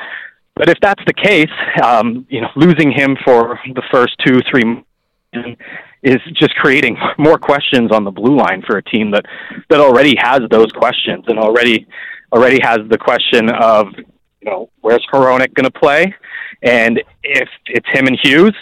But 0.55 0.69
if 0.69 0.77
that's 0.81 1.03
the 1.05 1.13
case, 1.13 1.53
um, 1.83 2.25
you 2.29 2.41
know, 2.41 2.49
losing 2.55 2.91
him 2.91 3.15
for 3.23 3.59
the 3.73 3.83
first 3.91 4.15
two 4.25 4.39
three 4.49 4.63
months 4.63 5.59
is 6.03 6.17
just 6.33 6.55
creating 6.55 6.97
more 7.17 7.37
questions 7.37 7.91
on 7.91 8.03
the 8.03 8.11
blue 8.11 8.35
line 8.35 8.63
for 8.65 8.77
a 8.77 8.83
team 8.83 9.11
that 9.11 9.25
that 9.69 9.79
already 9.79 10.15
has 10.17 10.41
those 10.49 10.71
questions 10.71 11.25
and 11.27 11.39
already 11.39 11.87
already 12.33 12.59
has 12.61 12.79
the 12.89 12.97
question 12.97 13.49
of 13.49 13.87
you 13.95 14.49
know 14.49 14.69
where's 14.81 15.05
Hronek 15.11 15.53
going 15.53 15.65
to 15.65 15.71
play, 15.71 16.13
and 16.61 17.01
if 17.23 17.49
it's 17.67 17.87
him 17.91 18.07
and 18.07 18.17
Hughes, 18.21 18.55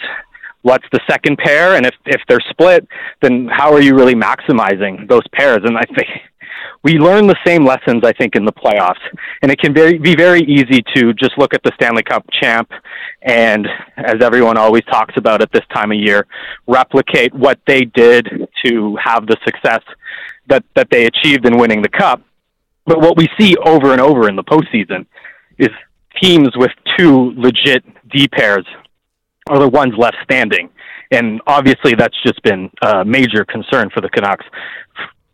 what's 0.62 0.86
the 0.92 1.00
second 1.08 1.38
pair, 1.38 1.76
and 1.76 1.86
if 1.86 1.94
if 2.06 2.20
they're 2.28 2.44
split, 2.50 2.86
then 3.22 3.48
how 3.50 3.72
are 3.72 3.80
you 3.80 3.94
really 3.94 4.14
maximizing 4.14 5.08
those 5.08 5.26
pairs? 5.32 5.60
And 5.64 5.76
I 5.76 5.84
think 5.94 6.08
we 6.86 6.98
learn 7.00 7.26
the 7.26 7.36
same 7.44 7.64
lessons 7.64 8.04
I 8.04 8.12
think 8.12 8.36
in 8.36 8.44
the 8.44 8.52
playoffs, 8.52 9.02
and 9.42 9.50
it 9.50 9.58
can 9.58 9.74
very, 9.74 9.98
be 9.98 10.14
very 10.14 10.42
easy 10.42 10.84
to 10.94 11.12
just 11.14 11.36
look 11.36 11.52
at 11.52 11.60
the 11.64 11.72
Stanley 11.74 12.04
Cup 12.04 12.24
champ 12.40 12.70
and, 13.22 13.66
as 13.96 14.22
everyone 14.22 14.56
always 14.56 14.84
talks 14.84 15.14
about 15.16 15.42
at 15.42 15.50
this 15.50 15.64
time 15.74 15.90
of 15.90 15.98
year, 15.98 16.28
replicate 16.68 17.34
what 17.34 17.58
they 17.66 17.80
did 17.80 18.28
to 18.64 18.96
have 19.02 19.26
the 19.26 19.36
success 19.44 19.82
that 20.46 20.62
that 20.76 20.86
they 20.92 21.06
achieved 21.06 21.44
in 21.44 21.58
winning 21.58 21.82
the 21.82 21.88
cup. 21.88 22.22
But 22.84 23.00
what 23.00 23.16
we 23.16 23.26
see 23.36 23.56
over 23.56 23.90
and 23.90 24.00
over 24.00 24.28
in 24.28 24.36
the 24.36 24.44
postseason 24.44 25.06
is 25.58 25.70
teams 26.22 26.50
with 26.54 26.70
two 26.96 27.32
legit 27.36 27.82
D 28.12 28.28
pairs 28.28 28.64
are 29.50 29.58
the 29.58 29.68
ones 29.68 29.94
left 29.98 30.18
standing. 30.22 30.70
And 31.10 31.40
obviously, 31.48 31.96
that's 31.96 32.16
just 32.24 32.40
been 32.44 32.70
a 32.82 33.04
major 33.04 33.44
concern 33.44 33.90
for 33.92 34.00
the 34.00 34.08
Canucks 34.08 34.46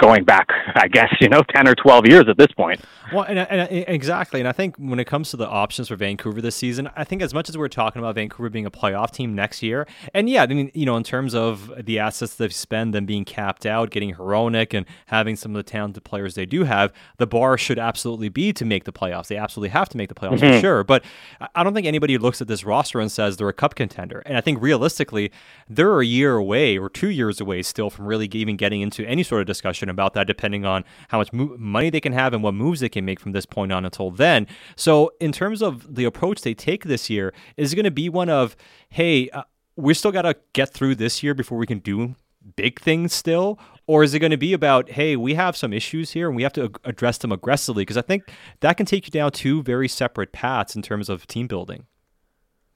going 0.03 0.25
back, 0.25 0.49
I 0.75 0.89
guess, 0.89 1.15
you 1.21 1.29
know, 1.29 1.43
10 1.55 1.69
or 1.69 1.75
12 1.75 2.07
years 2.07 2.25
at 2.29 2.37
this 2.37 2.53
point. 2.57 2.81
Well, 3.13 3.25
and, 3.25 3.39
and, 3.39 3.85
exactly, 3.89 4.41
and 4.41 4.49
I 4.49 4.53
think 4.53 4.77
when 4.77 4.99
it 4.99 5.07
comes 5.07 5.31
to 5.31 5.37
the 5.37 5.49
options 5.49 5.89
for 5.89 5.97
Vancouver 5.97 6.41
this 6.41 6.57
season, 6.57 6.91
I 6.97 7.05
think 7.05 7.23
as 7.23 7.33
much 7.33 7.49
as 7.49 7.57
we're 7.57 7.69
talking 7.69 8.01
about 8.01 8.15
Vancouver 8.15 8.49
being 8.49 8.67
a 8.67 8.71
playoff 8.71 9.11
team 9.11 9.35
next 9.35 9.63
year, 9.63 9.87
and 10.15 10.29
yeah, 10.29 10.43
I 10.43 10.47
mean, 10.47 10.71
you 10.75 10.87
know, 10.87 10.97
in 10.97 11.05
terms 11.05 11.35
of 11.35 11.73
the 11.85 11.99
assets 11.99 12.35
they've 12.35 12.55
spent, 12.55 12.93
them 12.93 13.07
being 13.07 13.25
capped 13.25 13.67
out, 13.67 13.91
getting 13.91 14.15
Hronek, 14.15 14.75
and 14.75 14.87
having 15.07 15.37
some 15.37 15.55
of 15.55 15.65
the 15.65 15.71
talented 15.71 16.05
players 16.05 16.35
they 16.35 16.47
do 16.47 16.65
have, 16.65 16.93
the 17.19 17.27
bar 17.27 17.57
should 17.57 17.79
absolutely 17.79 18.29
be 18.29 18.53
to 18.53 18.65
make 18.65 18.85
the 18.85 18.93
playoffs. 18.93 19.29
They 19.29 19.37
absolutely 19.37 19.71
have 19.71 19.89
to 19.91 19.97
make 19.97 20.09
the 20.09 20.15
playoffs 20.15 20.41
for 20.41 20.47
mm-hmm. 20.47 20.61
sure. 20.61 20.85
But 20.85 21.05
I- 21.41 21.63
I 21.63 21.65
don't 21.65 21.75
think 21.75 21.87
anybody 21.87 22.19
looks 22.19 22.41
at 22.41 22.49
this 22.49 22.65
roster 22.65 22.99
and 22.99 23.13
says 23.13 23.37
they're 23.37 23.49
a 23.49 23.53
cup 23.53 23.77
contender. 23.77 24.21
And 24.27 24.37
I 24.37 24.41
think 24.41 24.61
realistically, 24.61 25.31
they're 25.69 26.01
a 26.01 26.05
year 26.05 26.35
away 26.35 26.77
or 26.77 26.89
two 26.89 27.09
years 27.09 27.41
away 27.41 27.63
still 27.63 27.89
from 27.89 28.05
really 28.05 28.29
even 28.33 28.57
getting 28.57 28.81
into 28.81 29.07
any 29.07 29.23
sort 29.23 29.43
of 29.43 29.47
discussion 29.47 29.89
about 29.93 30.15
that, 30.15 30.27
depending 30.27 30.65
on 30.65 30.85
how 31.09 31.19
much 31.19 31.33
mo- 31.33 31.55
money 31.57 31.91
they 31.91 32.01
can 32.01 32.13
have 32.13 32.35
and 32.35 32.43
what 32.43 32.55
moves 32.55 32.81
they 32.81 32.89
can 32.89 33.05
make 33.05 33.21
from 33.21 33.33
this 33.33 33.47
point 33.47 33.71
on 33.71 33.85
until 33.85 34.11
then. 34.11 34.49
So, 34.75 35.13
in 35.21 35.31
terms 35.31 35.63
of 35.63 35.95
the 35.95 36.05
approach 36.05 36.43
they 36.43 36.55
take 36.55 36.85
this 36.85 37.09
year, 37.09 37.33
is 37.57 37.73
it 37.73 37.77
going 37.77 37.85
to 37.85 37.91
be 37.91 38.09
one 38.09 38.29
of, 38.29 38.57
hey, 38.89 39.29
uh, 39.31 39.43
we 39.77 39.95
still 39.95 40.13
got 40.13 40.23
to 40.23 40.37
get 40.53 40.73
through 40.73 40.97
this 40.97 41.23
year 41.23 41.35
before 41.35 41.59
we 41.59 41.67
can 41.67 41.79
do 41.79 42.15
big 42.57 42.81
things 42.81 43.13
still 43.13 43.59
Or 43.87 44.03
is 44.03 44.15
it 44.15 44.21
going 44.21 44.31
to 44.31 44.37
be 44.37 44.53
about, 44.53 44.91
hey, 44.91 45.17
we 45.17 45.35
have 45.35 45.57
some 45.57 45.73
issues 45.73 46.13
here 46.13 46.29
and 46.29 46.37
we 46.37 46.45
have 46.45 46.53
to 46.55 46.71
address 46.85 47.19
them 47.19 47.33
aggressively? 47.33 47.83
Because 47.83 47.97
I 47.97 48.03
think 48.03 48.31
that 48.61 48.77
can 48.77 48.87
take 48.87 49.07
you 49.07 49.11
down 49.11 49.33
two 49.33 49.63
very 49.63 49.89
separate 49.89 50.33
paths 50.33 50.77
in 50.77 50.83
terms 50.83 51.09
of 51.09 51.27
team 51.27 51.47
building. 51.47 51.87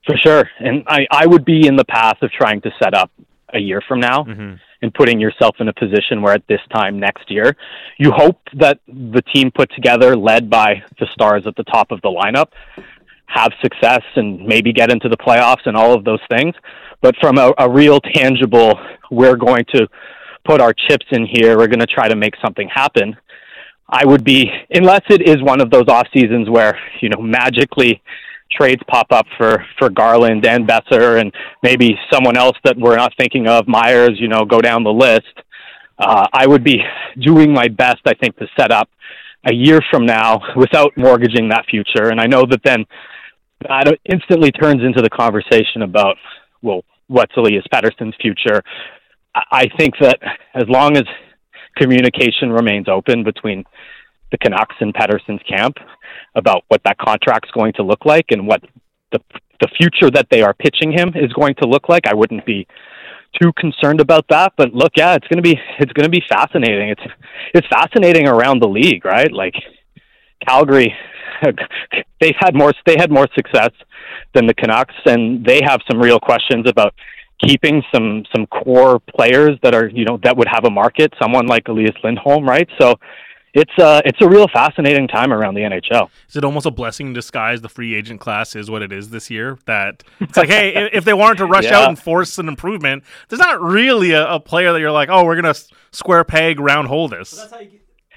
For 0.05 0.17
sure. 0.17 0.49
And 0.59 0.83
I, 0.87 1.07
I 1.11 1.27
would 1.27 1.45
be 1.45 1.67
in 1.67 1.77
the 1.77 1.85
path 1.85 2.19
of 2.23 2.31
trying 2.31 2.61
to 2.63 2.71
set 2.83 2.95
up 2.95 3.11
a 3.55 3.59
year 3.61 3.81
from 3.87 4.01
now 4.01 4.25
mm-hmm. 4.25 4.55
And 4.83 4.93
putting 4.93 5.19
yourself 5.19 5.57
in 5.61 5.69
a 5.69 5.73
position 5.73 6.23
where 6.23 6.35
at 6.35 6.47
this 6.49 6.61
time 6.75 6.99
next 6.99 7.31
year, 7.31 7.57
you 7.99 8.11
hope 8.13 8.39
that 8.55 8.79
the 8.87 9.23
team 9.35 9.51
put 9.51 9.71
together, 9.75 10.17
led 10.17 10.51
by 10.51 10.83
the 10.99 11.07
stars 11.13 11.47
at 11.47 11.57
the 11.57 11.65
top 11.65 11.91
of 11.91 12.01
the 12.03 12.09
lineup, 12.09 12.49
have 13.27 13.53
success 13.61 14.03
and 14.15 14.47
maybe 14.47 14.73
get 14.73 14.91
into 14.91 15.09
the 15.09 15.17
playoffs 15.17 15.67
and 15.67 15.77
all 15.77 15.95
of 15.95 16.05
those 16.05 16.21
things. 16.31 16.55
But 17.01 17.15
from 17.21 17.39
a, 17.39 17.53
a 17.59 17.69
real 17.71 18.01
tangible, 18.01 18.79
we're 19.11 19.37
going 19.37 19.65
to 19.75 19.89
put 20.45 20.61
our 20.61 20.73
chips 20.73 21.07
in 21.11 21.27
here, 21.27 21.59
we're 21.59 21.67
going 21.67 21.81
to 21.81 21.87
try 21.87 22.09
to 22.09 22.17
make 22.17 22.35
something 22.43 22.69
happen. 22.69 23.17
I 23.89 24.05
would 24.05 24.25
be, 24.25 24.51
unless 24.71 25.03
it 25.11 25.29
is 25.29 25.43
one 25.43 25.61
of 25.61 25.71
those 25.71 25.89
off 25.89 26.09
seasons 26.13 26.49
where, 26.51 26.79
you 27.01 27.09
know, 27.09 27.21
magically 27.21 28.03
trades 28.51 28.83
pop 28.89 29.07
up 29.11 29.27
for 29.37 29.65
for 29.79 29.91
Garland 29.91 30.47
and 30.47 30.67
Boeser 30.67 31.21
and 31.21 31.33
maybe 31.63 31.97
someone 32.13 32.37
else 32.37 32.57
that 32.65 32.77
we're 32.77 32.97
not 32.97 33.13
thinking 33.19 33.49
of, 33.49 33.67
Myers, 33.67 34.17
you 34.19 34.29
know, 34.29 34.45
go 34.45 34.61
down 34.61 34.85
the 34.85 34.93
list. 34.93 35.25
Uh, 35.99 36.27
I 36.33 36.47
would 36.47 36.63
be 36.63 36.83
doing 37.21 37.53
my 37.53 37.69
best, 37.69 38.01
I 38.07 38.15
think, 38.15 38.37
to 38.37 38.47
set 38.59 38.71
up 38.71 38.89
a 39.47 39.55
year 39.55 39.81
from 39.91 40.05
now 40.05 40.41
without 40.57 40.93
mortgaging 40.97 41.49
that 41.49 41.65
future. 41.71 42.11
And 42.11 42.21
I 42.21 42.27
know 42.27 42.45
that 42.51 42.61
then 42.65 42.85
that 43.63 43.99
instantly 44.05 44.53
turns 44.53 44.83
into 44.83 45.01
the 45.01 45.09
conversation 45.09 45.83
about, 45.83 46.17
well, 46.63 46.83
what's 47.07 47.33
Elias 47.37 47.65
Pettersson's 47.73 48.15
future? 48.21 48.63
I 49.35 49.67
think 49.79 49.95
that 50.01 50.19
as 50.55 50.65
long 50.69 50.97
as 50.97 51.05
communication 51.77 52.51
remains 52.51 52.89
open 52.89 53.23
between 53.23 53.65
the 54.31 54.39
Canucks 54.39 54.75
and 54.81 54.93
Pettersson's 54.93 55.43
camp 55.49 55.77
about 56.37 56.65
what 56.69 56.81
that 56.85 56.99
contract's 56.99 57.51
going 57.51 57.73
to 57.73 57.83
look 57.83 58.05
like 58.05 58.27
and 58.31 58.47
what 58.47 58.63
the 59.13 59.19
the 59.61 59.69
future 59.77 60.11
that 60.11 60.29
they 60.31 60.43
are 60.43 60.53
pitching 60.53 60.93
him 60.93 61.13
is 61.15 61.33
going 61.33 61.55
to 61.55 61.67
look 61.67 61.89
like. 61.89 62.07
I 62.07 62.15
wouldn't 62.15 62.45
be 62.45 62.67
too 63.41 63.53
concerned 63.55 64.01
about 64.01 64.27
that. 64.29 64.53
But 64.57 64.73
look, 64.73 64.93
yeah, 64.97 65.15
it's 65.15 65.27
gonna 65.29 65.43
be 65.43 65.59
it's 65.79 65.93
gonna 65.93 66.09
be 66.09 66.23
fascinating. 66.29 66.91
It's 66.91 67.03
it's 67.55 67.67
fascinating 67.69 68.29
around 68.29 68.61
the 68.61 68.69
league, 68.69 69.05
right? 69.05 69.33
Like 69.33 69.55
Calgary, 70.47 70.95
they've 72.21 72.37
had 72.39 72.55
more 72.55 72.73
they 72.85 72.97
had 72.99 73.11
more 73.11 73.27
success 73.35 73.71
than 74.35 74.47
the 74.47 74.55
Canucks, 74.55 74.95
and 75.07 75.45
they 75.45 75.61
have 75.65 75.81
some 75.91 76.01
real 76.01 76.21
questions 76.21 76.69
about 76.69 76.95
keeping 77.45 77.83
some 77.95 78.25
some 78.35 78.47
core 78.47 79.01
players 79.15 79.59
that 79.63 79.75
are 79.75 79.89
you 79.89 80.05
know 80.05 80.19
that 80.23 80.37
would 80.37 80.49
have 80.49 80.65
a 80.65 80.71
market. 80.71 81.13
Someone 81.21 81.47
like 81.47 81.69
Elias 81.69 81.97
Lindholm, 82.03 82.45
right? 82.45 82.69
So 82.81 82.95
it's 83.57 83.73
a 83.79 83.85
uh, 83.85 84.03
it's 84.05 84.21
a 84.21 84.29
real 84.29 84.47
fascinating 84.49 85.09
time 85.09 85.33
around 85.33 85.55
the 85.55 85.63
NHL. 85.63 86.11
Is 86.29 86.37
it 86.37 86.45
almost 86.45 86.67
a 86.67 86.71
blessing 86.71 87.09
in 87.09 87.13
disguise? 87.15 87.63
The 87.63 87.71
free 87.71 87.95
agent 87.95 88.21
class 88.21 88.55
is 88.55 88.71
what 88.71 88.83
it 88.83 88.93
is 88.93 89.09
this 89.09 89.31
year. 89.31 89.59
That 89.65 90.05
it's 90.21 90.37
like, 90.37 90.51
hey, 90.51 90.91
if 90.93 91.07
they 91.07 91.15
wanted 91.15 91.39
to 91.39 91.47
rush 91.47 91.65
yeah. 91.65 91.79
out 91.79 91.89
and 91.89 91.99
force 91.99 92.37
an 92.39 92.49
improvement, 92.49 93.03
there's 93.29 93.41
not 93.41 93.61
really 93.63 94.13
a, 94.13 94.27
a, 94.27 94.41
player 94.41 94.75
that 94.75 94.81
you're 94.81 94.93
like, 94.93 95.09
oh, 95.11 95.25
we're 95.25 95.37
gonna 95.37 95.55
square 95.91 96.23
peg 96.23 96.61
round 96.61 96.89
hole 96.89 97.09
this. 97.09 97.33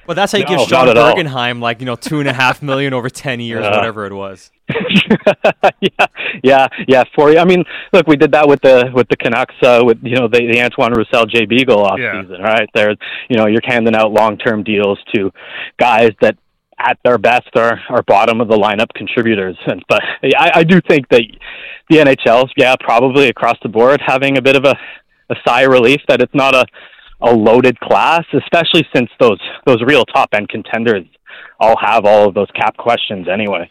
But 0.06 0.16
that's 0.16 0.34
how 0.34 0.40
you, 0.40 0.46
give 0.46 0.60
Sean 0.68 0.88
Bergenheim 0.88 1.62
like 1.62 1.80
you 1.80 1.86
know 1.86 1.96
two 1.96 2.20
and 2.20 2.28
a 2.28 2.34
half 2.34 2.62
million 2.62 2.94
over 2.94 3.10
ten 3.10 3.40
years, 3.40 3.64
yeah. 3.64 3.78
whatever 3.78 4.06
it 4.06 4.14
was. 4.14 4.52
yeah, 5.82 6.06
yeah, 6.44 6.68
yeah. 6.88 7.04
For 7.16 7.32
you, 7.32 7.40
I 7.40 7.46
mean, 7.46 7.64
look, 7.94 8.08
we 8.08 8.16
did 8.16 8.32
that 8.34 8.48
with 8.48 8.62
the 8.62 8.92
with 8.94 9.08
the 9.10 9.18
Canucks, 9.18 9.56
uh, 9.64 9.82
with 9.84 9.98
you 10.04 10.16
know 10.16 10.28
the, 10.28 10.40
the 10.52 10.62
Antoine 10.62 10.94
Roussel, 10.94 11.26
Jay 11.26 11.46
Beagle 11.46 11.84
off 11.84 12.00
yeah. 12.00 12.22
season, 12.22 12.42
right? 12.42 12.70
There's, 12.74 12.98
you 13.30 13.38
know, 13.38 13.48
you're 13.48 13.62
handing 13.64 13.96
out 13.96 14.12
long 14.12 14.38
term 14.38 14.64
deals 14.64 15.00
to 15.16 15.32
guys 15.80 16.12
that 16.22 16.38
at 16.78 16.98
their 17.04 17.18
best 17.18 17.50
are 17.56 17.80
are 17.90 18.04
bottom 18.04 18.42
of 18.42 18.48
the 18.48 18.58
lineup 18.58 18.94
contributors. 18.96 19.58
And 19.68 19.84
but 19.88 20.02
I, 20.38 20.52
I 20.56 20.64
do 20.64 20.80
think 20.88 21.10
that 21.10 21.22
the 21.90 21.98
NHL's, 21.98 22.52
yeah, 22.58 22.76
probably 22.80 23.30
across 23.30 23.58
the 23.64 23.70
board 23.70 24.02
having 24.06 24.38
a 24.38 24.42
bit 24.42 24.56
of 24.56 24.66
a 24.66 24.76
a 25.32 25.36
sigh 25.46 25.62
of 25.62 25.72
relief 25.72 26.02
that 26.08 26.22
it's 26.22 26.34
not 26.34 26.56
a 26.56 26.66
a 27.22 27.34
loaded 27.34 27.80
class, 27.80 28.24
especially 28.34 28.88
since 28.96 29.10
those 29.20 29.40
those 29.66 29.82
real 29.86 30.06
top 30.06 30.30
end 30.34 30.50
contenders 30.50 31.06
all 31.60 31.76
have 31.82 32.06
all 32.06 32.28
of 32.28 32.34
those 32.34 32.50
cap 32.56 32.78
questions 32.78 33.28
anyway. 33.32 33.70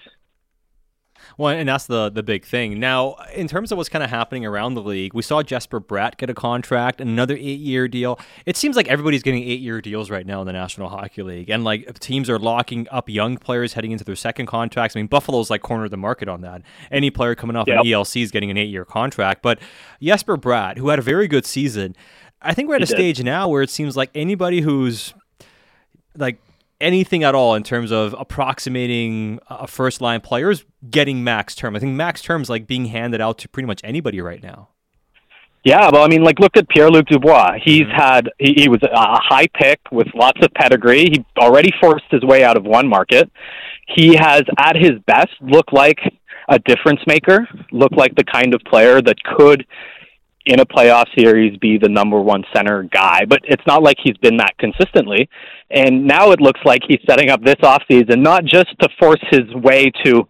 Well, 1.38 1.56
and 1.56 1.68
that's 1.68 1.86
the 1.86 2.10
the 2.10 2.24
big 2.24 2.44
thing. 2.44 2.80
Now, 2.80 3.14
in 3.32 3.46
terms 3.46 3.70
of 3.70 3.78
what's 3.78 3.88
kind 3.88 4.02
of 4.02 4.10
happening 4.10 4.44
around 4.44 4.74
the 4.74 4.82
league, 4.82 5.14
we 5.14 5.22
saw 5.22 5.40
Jesper 5.40 5.80
Bratt 5.80 6.16
get 6.16 6.28
a 6.28 6.34
contract, 6.34 7.00
another 7.00 7.36
eight 7.36 7.60
year 7.60 7.86
deal. 7.86 8.18
It 8.44 8.56
seems 8.56 8.74
like 8.74 8.88
everybody's 8.88 9.22
getting 9.22 9.44
eight 9.44 9.60
year 9.60 9.80
deals 9.80 10.10
right 10.10 10.26
now 10.26 10.40
in 10.40 10.48
the 10.48 10.52
National 10.52 10.88
Hockey 10.88 11.22
League, 11.22 11.48
and 11.48 11.62
like 11.62 12.00
teams 12.00 12.28
are 12.28 12.40
locking 12.40 12.88
up 12.90 13.08
young 13.08 13.36
players 13.36 13.74
heading 13.74 13.92
into 13.92 14.02
their 14.02 14.16
second 14.16 14.46
contracts. 14.46 14.96
I 14.96 14.98
mean, 14.98 15.06
Buffalo's 15.06 15.48
like 15.48 15.62
cornered 15.62 15.92
the 15.92 15.96
market 15.96 16.28
on 16.28 16.40
that. 16.40 16.62
Any 16.90 17.10
player 17.10 17.36
coming 17.36 17.54
off 17.54 17.68
yep. 17.68 17.78
an 17.80 17.86
ELC 17.86 18.20
is 18.20 18.32
getting 18.32 18.50
an 18.50 18.56
eight 18.56 18.70
year 18.70 18.84
contract, 18.84 19.40
but 19.40 19.60
Jesper 20.02 20.36
Bratt, 20.36 20.78
who 20.78 20.88
had 20.88 20.98
a 20.98 21.02
very 21.02 21.28
good 21.28 21.46
season. 21.46 21.94
I 22.42 22.52
think 22.52 22.68
we're 22.68 22.76
at 22.76 22.80
he 22.80 22.84
a 22.84 22.86
did. 22.86 22.96
stage 22.96 23.22
now 23.24 23.48
where 23.48 23.62
it 23.62 23.70
seems 23.70 23.96
like 23.96 24.10
anybody 24.14 24.60
who's 24.60 25.14
like 26.16 26.40
anything 26.80 27.24
at 27.24 27.34
all 27.34 27.54
in 27.54 27.62
terms 27.62 27.90
of 27.90 28.14
approximating 28.18 29.40
a 29.48 29.66
first 29.66 30.00
line 30.00 30.20
player 30.20 30.50
is 30.50 30.64
getting 30.90 31.24
max 31.24 31.54
term. 31.54 31.76
I 31.76 31.78
think 31.78 31.94
max 31.94 32.22
terms 32.22 32.48
like 32.48 32.66
being 32.66 32.86
handed 32.86 33.20
out 33.20 33.38
to 33.38 33.48
pretty 33.48 33.66
much 33.66 33.80
anybody 33.84 34.20
right 34.20 34.42
now. 34.42 34.68
Yeah, 35.64 35.90
well, 35.92 36.04
I 36.04 36.08
mean, 36.08 36.22
like 36.22 36.38
look 36.38 36.56
at 36.56 36.68
Pierre 36.68 36.90
Luc 36.90 37.06
Dubois. 37.06 37.58
He's 37.62 37.82
mm-hmm. 37.82 37.90
had 37.90 38.30
he, 38.38 38.54
he 38.56 38.68
was 38.68 38.80
a 38.82 38.88
high 38.94 39.48
pick 39.54 39.80
with 39.90 40.06
lots 40.14 40.40
of 40.42 40.52
pedigree. 40.54 41.06
He 41.10 41.24
already 41.36 41.70
forced 41.80 42.06
his 42.10 42.22
way 42.22 42.44
out 42.44 42.56
of 42.56 42.64
one 42.64 42.88
market. 42.88 43.30
He 43.94 44.14
has, 44.14 44.42
at 44.58 44.76
his 44.76 44.92
best, 45.06 45.30
looked 45.40 45.72
like 45.72 45.98
a 46.48 46.58
difference 46.60 47.00
maker. 47.06 47.48
Looked 47.72 47.96
like 47.96 48.14
the 48.14 48.24
kind 48.24 48.54
of 48.54 48.60
player 48.70 49.02
that 49.02 49.16
could 49.36 49.66
in 50.46 50.60
a 50.60 50.66
playoff 50.66 51.06
series 51.16 51.56
be 51.58 51.78
the 51.78 51.88
number 51.88 52.20
one 52.20 52.44
center 52.54 52.84
guy, 52.84 53.24
but 53.26 53.40
it's 53.44 53.62
not 53.66 53.82
like 53.82 53.96
he's 54.02 54.16
been 54.18 54.36
that 54.38 54.56
consistently. 54.58 55.28
And 55.70 56.06
now 56.06 56.30
it 56.30 56.40
looks 56.40 56.60
like 56.64 56.80
he's 56.88 57.00
setting 57.08 57.28
up 57.28 57.42
this 57.44 57.56
offseason 57.56 58.22
not 58.22 58.44
just 58.44 58.68
to 58.80 58.88
force 58.98 59.22
his 59.30 59.52
way 59.54 59.90
to 60.04 60.26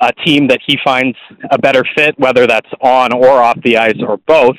a 0.00 0.12
team 0.24 0.48
that 0.48 0.60
he 0.66 0.78
finds 0.84 1.16
a 1.50 1.58
better 1.58 1.84
fit, 1.96 2.18
whether 2.18 2.46
that's 2.46 2.70
on 2.80 3.12
or 3.12 3.42
off 3.42 3.58
the 3.64 3.76
ice 3.76 4.00
or 4.00 4.16
both, 4.16 4.56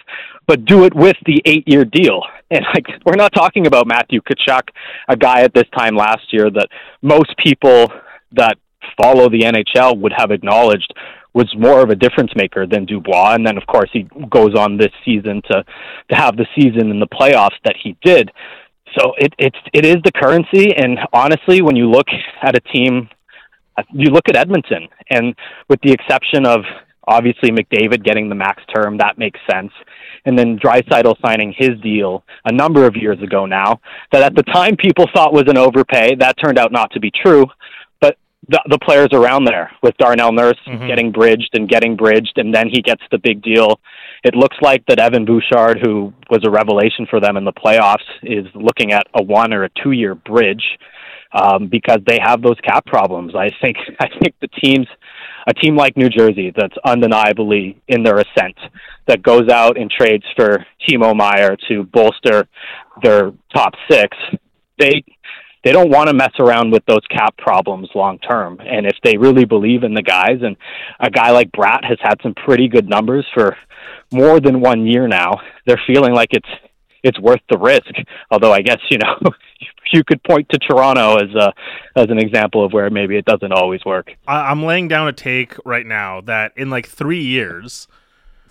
but 0.47 0.65
do 0.65 0.83
it 0.83 0.93
with 0.93 1.15
the 1.25 1.41
eight 1.45 1.67
year 1.67 1.85
deal. 1.85 2.21
And 2.51 2.65
like 2.73 2.85
we're 3.05 3.15
not 3.15 3.33
talking 3.33 3.67
about 3.67 3.87
Matthew 3.87 4.21
Tkachuk, 4.21 4.69
a 5.07 5.15
guy 5.15 5.41
at 5.41 5.53
this 5.53 5.67
time 5.77 5.95
last 5.95 6.31
year 6.31 6.49
that 6.49 6.67
most 7.01 7.33
people 7.43 7.91
that 8.33 8.57
follow 9.01 9.29
the 9.29 9.41
NHL 9.41 9.99
would 9.99 10.13
have 10.15 10.31
acknowledged 10.31 10.93
was 11.33 11.53
more 11.57 11.81
of 11.81 11.89
a 11.89 11.95
difference 11.95 12.31
maker 12.35 12.65
than 12.65 12.85
Dubois. 12.85 13.35
And 13.35 13.45
then, 13.45 13.57
of 13.57 13.65
course, 13.67 13.89
he 13.93 14.07
goes 14.29 14.55
on 14.55 14.77
this 14.77 14.91
season 15.05 15.41
to 15.49 15.63
to 16.09 16.15
have 16.15 16.37
the 16.37 16.47
season 16.55 16.89
in 16.89 16.99
the 16.99 17.07
playoffs 17.07 17.59
that 17.65 17.75
he 17.81 17.95
did. 18.03 18.31
So 18.97 19.13
it 19.17 19.33
it's 19.37 19.57
it 19.73 19.85
is 19.85 19.97
the 20.03 20.11
currency. 20.11 20.75
And 20.75 20.99
honestly, 21.13 21.61
when 21.61 21.75
you 21.75 21.89
look 21.89 22.07
at 22.41 22.55
a 22.55 22.59
team, 22.59 23.09
you 23.93 24.11
look 24.11 24.27
at 24.27 24.35
Edmonton, 24.35 24.87
and 25.09 25.35
with 25.69 25.79
the 25.81 25.91
exception 25.91 26.45
of 26.45 26.61
obviously 27.07 27.49
McDavid 27.49 28.03
getting 28.03 28.29
the 28.29 28.35
max 28.35 28.61
term, 28.73 28.97
that 28.97 29.17
makes 29.17 29.39
sense. 29.49 29.71
And 30.25 30.37
then 30.37 30.59
Draisaitl 30.59 31.15
signing 31.25 31.53
his 31.57 31.79
deal 31.81 32.23
a 32.45 32.51
number 32.51 32.85
of 32.85 32.95
years 32.95 33.19
ago 33.21 33.45
now, 33.45 33.79
that 34.11 34.21
at 34.21 34.35
the 34.35 34.43
time 34.43 34.75
people 34.75 35.05
thought 35.13 35.33
was 35.33 35.45
an 35.47 35.57
overpay. 35.57 36.15
That 36.15 36.35
turned 36.43 36.59
out 36.59 36.71
not 36.71 36.91
to 36.91 36.99
be 36.99 37.11
true 37.11 37.47
the, 38.47 38.61
the 38.69 38.79
players 38.79 39.09
around 39.11 39.45
there 39.45 39.71
with 39.83 39.95
Darnell 39.97 40.31
Nurse 40.31 40.57
mm-hmm. 40.65 40.87
getting 40.87 41.11
bridged 41.11 41.49
and 41.53 41.67
getting 41.67 41.95
bridged, 41.95 42.37
and 42.37 42.53
then 42.53 42.69
he 42.69 42.81
gets 42.81 43.01
the 43.11 43.17
big 43.17 43.41
deal. 43.41 43.79
It 44.23 44.35
looks 44.35 44.57
like 44.61 44.85
that 44.87 44.99
Evan 44.99 45.25
Bouchard, 45.25 45.79
who 45.83 46.13
was 46.29 46.41
a 46.45 46.49
revelation 46.49 47.05
for 47.09 47.19
them 47.19 47.37
in 47.37 47.45
the 47.45 47.53
playoffs, 47.53 47.97
is 48.23 48.45
looking 48.55 48.91
at 48.91 49.07
a 49.13 49.21
one 49.21 49.53
or 49.53 49.65
a 49.65 49.69
two 49.83 49.91
year 49.91 50.15
bridge 50.15 50.63
um, 51.33 51.67
because 51.67 51.99
they 52.07 52.17
have 52.21 52.41
those 52.41 52.59
cap 52.63 52.85
problems. 52.85 53.35
I 53.35 53.51
think 53.61 53.77
I 53.99 54.07
think 54.07 54.35
the 54.41 54.47
teams, 54.47 54.87
a 55.47 55.53
team 55.53 55.75
like 55.75 55.97
New 55.97 56.09
Jersey, 56.09 56.53
that's 56.55 56.75
undeniably 56.85 57.81
in 57.87 58.03
their 58.03 58.19
ascent, 58.19 58.57
that 59.07 59.21
goes 59.21 59.49
out 59.49 59.77
and 59.77 59.91
trades 59.91 60.25
for 60.35 60.65
Timo 60.87 61.15
Meier 61.15 61.57
to 61.67 61.83
bolster 61.83 62.47
their 63.03 63.31
top 63.53 63.73
six. 63.89 64.17
They 64.77 65.03
they 65.63 65.71
don't 65.71 65.89
want 65.89 66.07
to 66.07 66.13
mess 66.13 66.31
around 66.39 66.71
with 66.71 66.85
those 66.85 67.05
cap 67.09 67.37
problems 67.37 67.89
long 67.93 68.19
term. 68.19 68.59
And 68.59 68.85
if 68.85 68.95
they 69.03 69.17
really 69.17 69.45
believe 69.45 69.83
in 69.83 69.93
the 69.93 70.01
guys, 70.01 70.39
and 70.41 70.55
a 70.99 71.09
guy 71.09 71.31
like 71.31 71.51
Bratt 71.51 71.83
has 71.83 71.97
had 72.01 72.19
some 72.23 72.33
pretty 72.33 72.67
good 72.67 72.87
numbers 72.87 73.25
for 73.33 73.57
more 74.11 74.39
than 74.39 74.61
one 74.61 74.85
year 74.85 75.07
now, 75.07 75.41
they're 75.65 75.81
feeling 75.85 76.13
like 76.13 76.29
it's 76.31 76.49
it's 77.03 77.19
worth 77.19 77.41
the 77.49 77.57
risk. 77.57 77.91
Although 78.31 78.53
I 78.53 78.61
guess 78.61 78.79
you 78.89 78.97
know 78.97 79.15
you 79.91 80.03
could 80.03 80.23
point 80.23 80.47
to 80.49 80.59
Toronto 80.59 81.17
as 81.17 81.33
a 81.35 81.53
as 81.95 82.09
an 82.09 82.19
example 82.19 82.63
of 82.63 82.73
where 82.73 82.89
maybe 82.89 83.17
it 83.17 83.25
doesn't 83.25 83.51
always 83.51 83.83
work. 83.85 84.13
I'm 84.27 84.63
laying 84.63 84.87
down 84.87 85.07
a 85.07 85.13
take 85.13 85.55
right 85.65 85.85
now 85.85 86.21
that 86.21 86.53
in 86.55 86.69
like 86.69 86.87
three 86.87 87.23
years 87.23 87.87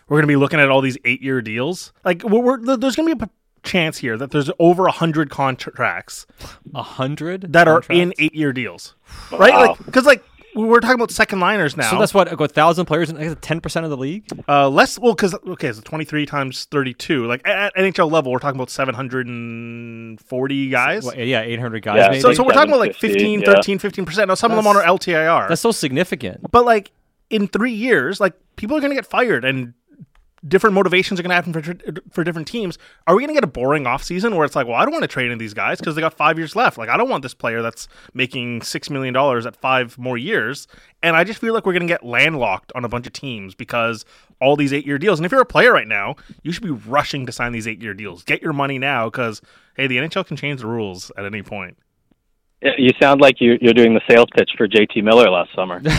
we're 0.09 0.17
going 0.17 0.23
to 0.23 0.33
be 0.33 0.37
looking 0.37 0.59
at 0.59 0.71
all 0.71 0.81
these 0.81 0.99
eight 1.05 1.23
year 1.23 1.43
deals. 1.43 1.93
Like 2.05 2.23
we're, 2.25 2.41
we're, 2.41 2.77
there's 2.77 2.97
going 2.97 3.09
to 3.09 3.17
be 3.17 3.25
a 3.25 3.31
chance 3.69 3.99
here 3.99 4.17
that 4.17 4.31
there's 4.31 4.51
over 4.59 4.87
a 4.87 4.93
hundred 4.93 5.31
contracts 5.31 6.27
A 6.75 6.83
hundred 6.83 7.53
that 7.53 7.69
are 7.69 7.83
in 7.91 8.13
eight-year 8.19 8.53
deals, 8.53 8.95
right? 9.31 9.53
Wow. 9.53 9.67
Like, 9.69 9.85
because 9.85 10.05
like 10.07 10.25
we're 10.55 10.81
talking 10.81 10.97
about 10.97 11.11
second 11.11 11.41
liners 11.41 11.77
now. 11.77 11.91
So 11.91 11.99
that's 11.99 12.13
what 12.13 12.33
a 12.33 12.49
thousand 12.49 12.87
players 12.87 13.11
in 13.11 13.37
ten 13.37 13.61
percent 13.61 13.85
of 13.85 13.91
the 13.91 13.97
league. 13.97 14.25
uh, 14.49 14.69
less. 14.69 14.99
Well, 14.99 15.15
because 15.15 15.35
okay, 15.35 15.73
so 15.73 15.81
twenty-three 15.83 16.27
times 16.27 16.65
thirty-two. 16.65 17.27
Like 17.27 17.47
at, 17.47 17.77
at 17.77 17.77
NHL 17.77 18.11
level, 18.11 18.33
we're 18.33 18.39
talking 18.39 18.59
about 18.59 18.71
seven 18.71 18.95
hundred 18.95 19.27
and 19.27 20.21
forty 20.21 20.69
guys. 20.69 21.05
What, 21.05 21.19
yeah, 21.19 21.43
eight 21.43 21.61
hundred 21.61 21.83
guys. 21.83 21.99
Yeah, 21.99 22.09
maybe. 22.09 22.21
so, 22.21 22.33
so 22.33 22.45
we're 22.45 22.53
talking 22.53 22.71
about 22.71 22.81
like 22.81 22.95
750, 22.95 23.09
15, 23.19 23.41
yeah. 23.41 23.55
13, 23.55 23.79
15 23.79 24.05
percent. 24.05 24.29
Now 24.29 24.35
some 24.35 24.51
of 24.51 24.57
them 24.57 24.67
on 24.67 24.77
our 24.77 24.83
LTIR. 24.83 25.49
That's 25.49 25.61
so 25.61 25.71
significant. 25.71 26.51
But 26.51 26.65
like 26.65 26.91
in 27.31 27.47
three 27.47 27.73
years, 27.73 28.21
like 28.21 28.35
people 28.57 28.77
are 28.77 28.81
going 28.81 28.91
to 28.91 28.97
get 28.97 29.07
fired 29.07 29.45
and 29.45 29.75
different 30.47 30.75
motivations 30.75 31.19
are 31.19 31.23
going 31.23 31.31
to 31.31 31.35
happen 31.35 31.53
for 31.53 32.03
for 32.11 32.25
different 32.25 32.49
teams. 32.49 32.79
Are 33.07 33.15
we 33.15 33.23
going 33.23 33.29
to 33.29 33.35
get 33.35 33.45
a 33.45 33.49
boring 33.49 33.85
offseason 33.85 34.37
where 34.37 34.45
it's 34.45 34.55
like, 34.55 34.67
well, 34.67 34.77
I 34.77 34.85
don't 34.85 34.93
want 34.93 35.03
to 35.03 35.09
trade 35.09 35.31
in 35.31 35.39
these 35.39 35.55
guys 35.55 35.79
because 35.79 35.95
they 35.95 36.01
got 36.01 36.15
five 36.15 36.39
years 36.39 36.55
left. 36.55 36.79
Like 36.79 36.89
I 36.89 36.97
don't 36.97 37.09
want 37.09 37.23
this 37.23 37.35
player 37.35 37.63
that's 37.63 37.89
making 38.15 38.63
six 38.63 38.91
million 38.91 39.15
dollars 39.15 39.47
at 39.47 39.57
five 39.57 39.97
more 39.99 40.19
years. 40.19 40.67
And 41.03 41.17
I 41.17 41.25
just 41.25 41.41
feel 41.41 41.55
like 41.55 41.67
we're 41.67 41.73
going 41.73 41.87
to 41.87 41.93
get 41.93 42.05
landlocked 42.05 42.73
on 42.75 42.85
a 42.85 42.89
bunch 42.89 43.07
of 43.07 43.13
teams 43.13 43.55
because 43.55 44.05
all 44.41 44.57
these 44.57 44.73
eight 44.73 44.87
year 44.87 44.99
deals. 44.99 45.19
And 45.19 45.27
if 45.27 45.33
you're 45.33 45.41
a 45.41 45.47
player 45.47 45.73
right 45.73 45.89
now, 45.89 46.17
you 46.43 46.53
should 46.53 46.63
be 46.63 46.71
rushing 46.71 47.27
to 47.27 47.33
sign 47.33 47.53
these 47.53 47.67
eight 47.67 47.83
year 47.83 47.95
deals. 47.95 48.23
Get 48.23 48.43
your 48.43 48.53
money 48.53 48.79
now 48.79 49.09
because 49.11 49.41
hey, 49.77 49.87
the 49.87 49.97
NHL 49.97 50.27
can 50.27 50.37
change 50.37 50.61
the 50.61 50.67
rules 50.67 51.11
at 51.17 51.25
any 51.25 51.43
point. 51.43 51.77
Yeah, 52.63 52.73
You 52.79 52.91
sound 53.01 53.21
like 53.21 53.41
you, 53.41 53.59
you're 53.61 53.75
doing 53.75 53.95
the 53.95 54.01
sales 54.09 54.29
pitch 54.37 54.51
for 54.57 54.67
JT 54.67 55.03
Miller 55.05 55.31
last 55.31 55.55
summer. 55.55 55.83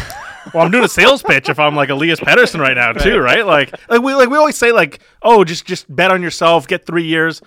Well, 0.53 0.63
I'm 0.63 0.71
doing 0.71 0.85
a 0.85 0.89
sales 0.89 1.21
pitch 1.21 1.49
if 1.49 1.59
I'm 1.59 1.75
like 1.75 1.89
Elias 1.89 2.19
Pettersson 2.19 2.59
right 2.59 2.73
now 2.75 2.93
too, 2.93 3.19
right? 3.19 3.45
Like, 3.45 3.73
like 3.89 4.01
we 4.01 4.15
like 4.15 4.29
we 4.29 4.37
always 4.37 4.55
say 4.55 4.71
like, 4.71 5.01
oh, 5.21 5.43
just 5.43 5.65
just 5.65 5.93
bet 5.93 6.11
on 6.11 6.23
yourself, 6.23 6.67
get 6.67 6.85
three 6.87 7.03
years. 7.03 7.41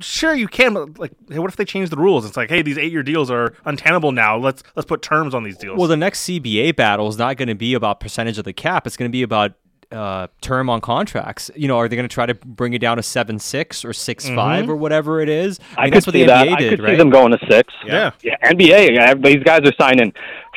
Sure, 0.00 0.34
you 0.34 0.46
can, 0.46 0.74
but 0.74 0.98
like, 0.98 1.12
hey, 1.28 1.38
what 1.40 1.50
if 1.50 1.56
they 1.56 1.64
change 1.64 1.90
the 1.90 1.96
rules? 1.96 2.24
It's 2.24 2.36
like, 2.36 2.50
hey, 2.50 2.62
these 2.62 2.78
eight 2.78 2.92
year 2.92 3.02
deals 3.02 3.30
are 3.30 3.54
untenable 3.64 4.12
now. 4.12 4.36
Let's 4.36 4.62
let's 4.76 4.86
put 4.86 5.02
terms 5.02 5.34
on 5.34 5.42
these 5.42 5.56
deals. 5.56 5.78
Well, 5.78 5.88
the 5.88 5.96
next 5.96 6.28
CBA 6.28 6.76
battle 6.76 7.08
is 7.08 7.18
not 7.18 7.38
going 7.38 7.48
to 7.48 7.56
be 7.56 7.74
about 7.74 7.98
percentage 7.98 8.38
of 8.38 8.44
the 8.44 8.52
cap. 8.52 8.86
It's 8.86 8.96
going 8.96 9.10
to 9.10 9.12
be 9.12 9.22
about 9.22 9.54
uh, 9.90 10.26
term 10.40 10.68
on 10.68 10.80
contracts. 10.80 11.50
You 11.56 11.66
know, 11.68 11.78
are 11.78 11.88
they 11.88 11.96
going 11.96 12.08
to 12.08 12.12
try 12.12 12.26
to 12.26 12.34
bring 12.34 12.74
it 12.74 12.78
down 12.80 12.98
to 12.98 13.02
seven 13.02 13.38
six 13.38 13.84
or 13.84 13.92
6 13.92 14.28
five 14.30 14.68
or 14.68 14.76
whatever 14.76 15.20
it 15.20 15.28
is? 15.28 15.58
I, 15.76 15.82
I 15.82 15.84
mean, 15.84 15.92
could 15.92 15.96
that's 15.96 16.06
what 16.06 16.12
see 16.12 16.20
the 16.22 16.26
that. 16.26 16.46
NBA 16.48 16.52
I 16.54 16.58
did, 16.58 16.70
could 16.70 16.80
right? 16.82 16.90
see 16.92 16.96
them 16.96 17.10
going 17.10 17.32
to 17.32 17.38
six. 17.50 17.72
yeah. 17.86 18.10
Yeah, 18.22 18.36
NBA. 18.44 18.94
yeah, 18.94 19.14
These 19.14 19.42
guys 19.44 19.60
are 19.64 19.72
signing 19.80 20.12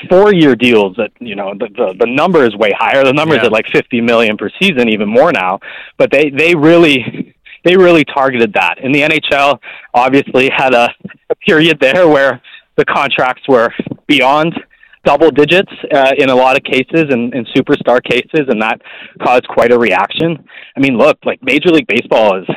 four-year 0.09 0.55
deals. 0.55 0.95
That 0.97 1.11
you 1.19 1.35
know, 1.35 1.53
the, 1.53 1.67
the 1.69 1.95
the 1.99 2.07
number 2.07 2.43
is 2.43 2.55
way 2.55 2.71
higher. 2.77 3.03
The 3.03 3.13
number 3.13 3.35
is 3.35 3.39
Yeah. 3.41 3.45
at 3.47 3.51
like 3.51 3.67
fifty 3.71 4.01
million 4.01 4.37
per 4.37 4.49
season, 4.61 4.89
even 4.89 5.07
more 5.07 5.31
now. 5.31 5.59
But 5.97 6.11
they 6.11 6.29
they 6.29 6.55
really 6.55 7.33
they 7.63 7.77
really 7.77 8.03
targeted 8.05 8.53
that. 8.53 8.79
In 8.79 8.91
the 8.91 9.01
NHL, 9.01 9.59
obviously 9.93 10.49
had 10.49 10.73
a, 10.73 10.89
a 11.29 11.35
period 11.35 11.79
there 11.79 12.07
where 12.07 12.41
the 12.75 12.85
contracts 12.85 13.43
were 13.47 13.71
beyond 14.07 14.59
double 15.03 15.31
digits 15.31 15.71
uh, 15.93 16.11
in 16.17 16.29
a 16.29 16.35
lot 16.35 16.57
of 16.57 16.63
cases 16.63 17.05
and 17.09 17.33
in 17.33 17.45
superstar 17.55 18.03
cases, 18.03 18.47
and 18.47 18.61
that 18.61 18.81
caused 19.21 19.47
quite 19.47 19.71
a 19.71 19.79
reaction. 19.79 20.43
I 20.75 20.79
mean, 20.79 20.97
look, 20.97 21.17
like 21.25 21.41
Major 21.41 21.69
League 21.69 21.87
Baseball 21.87 22.39
is 22.41 22.47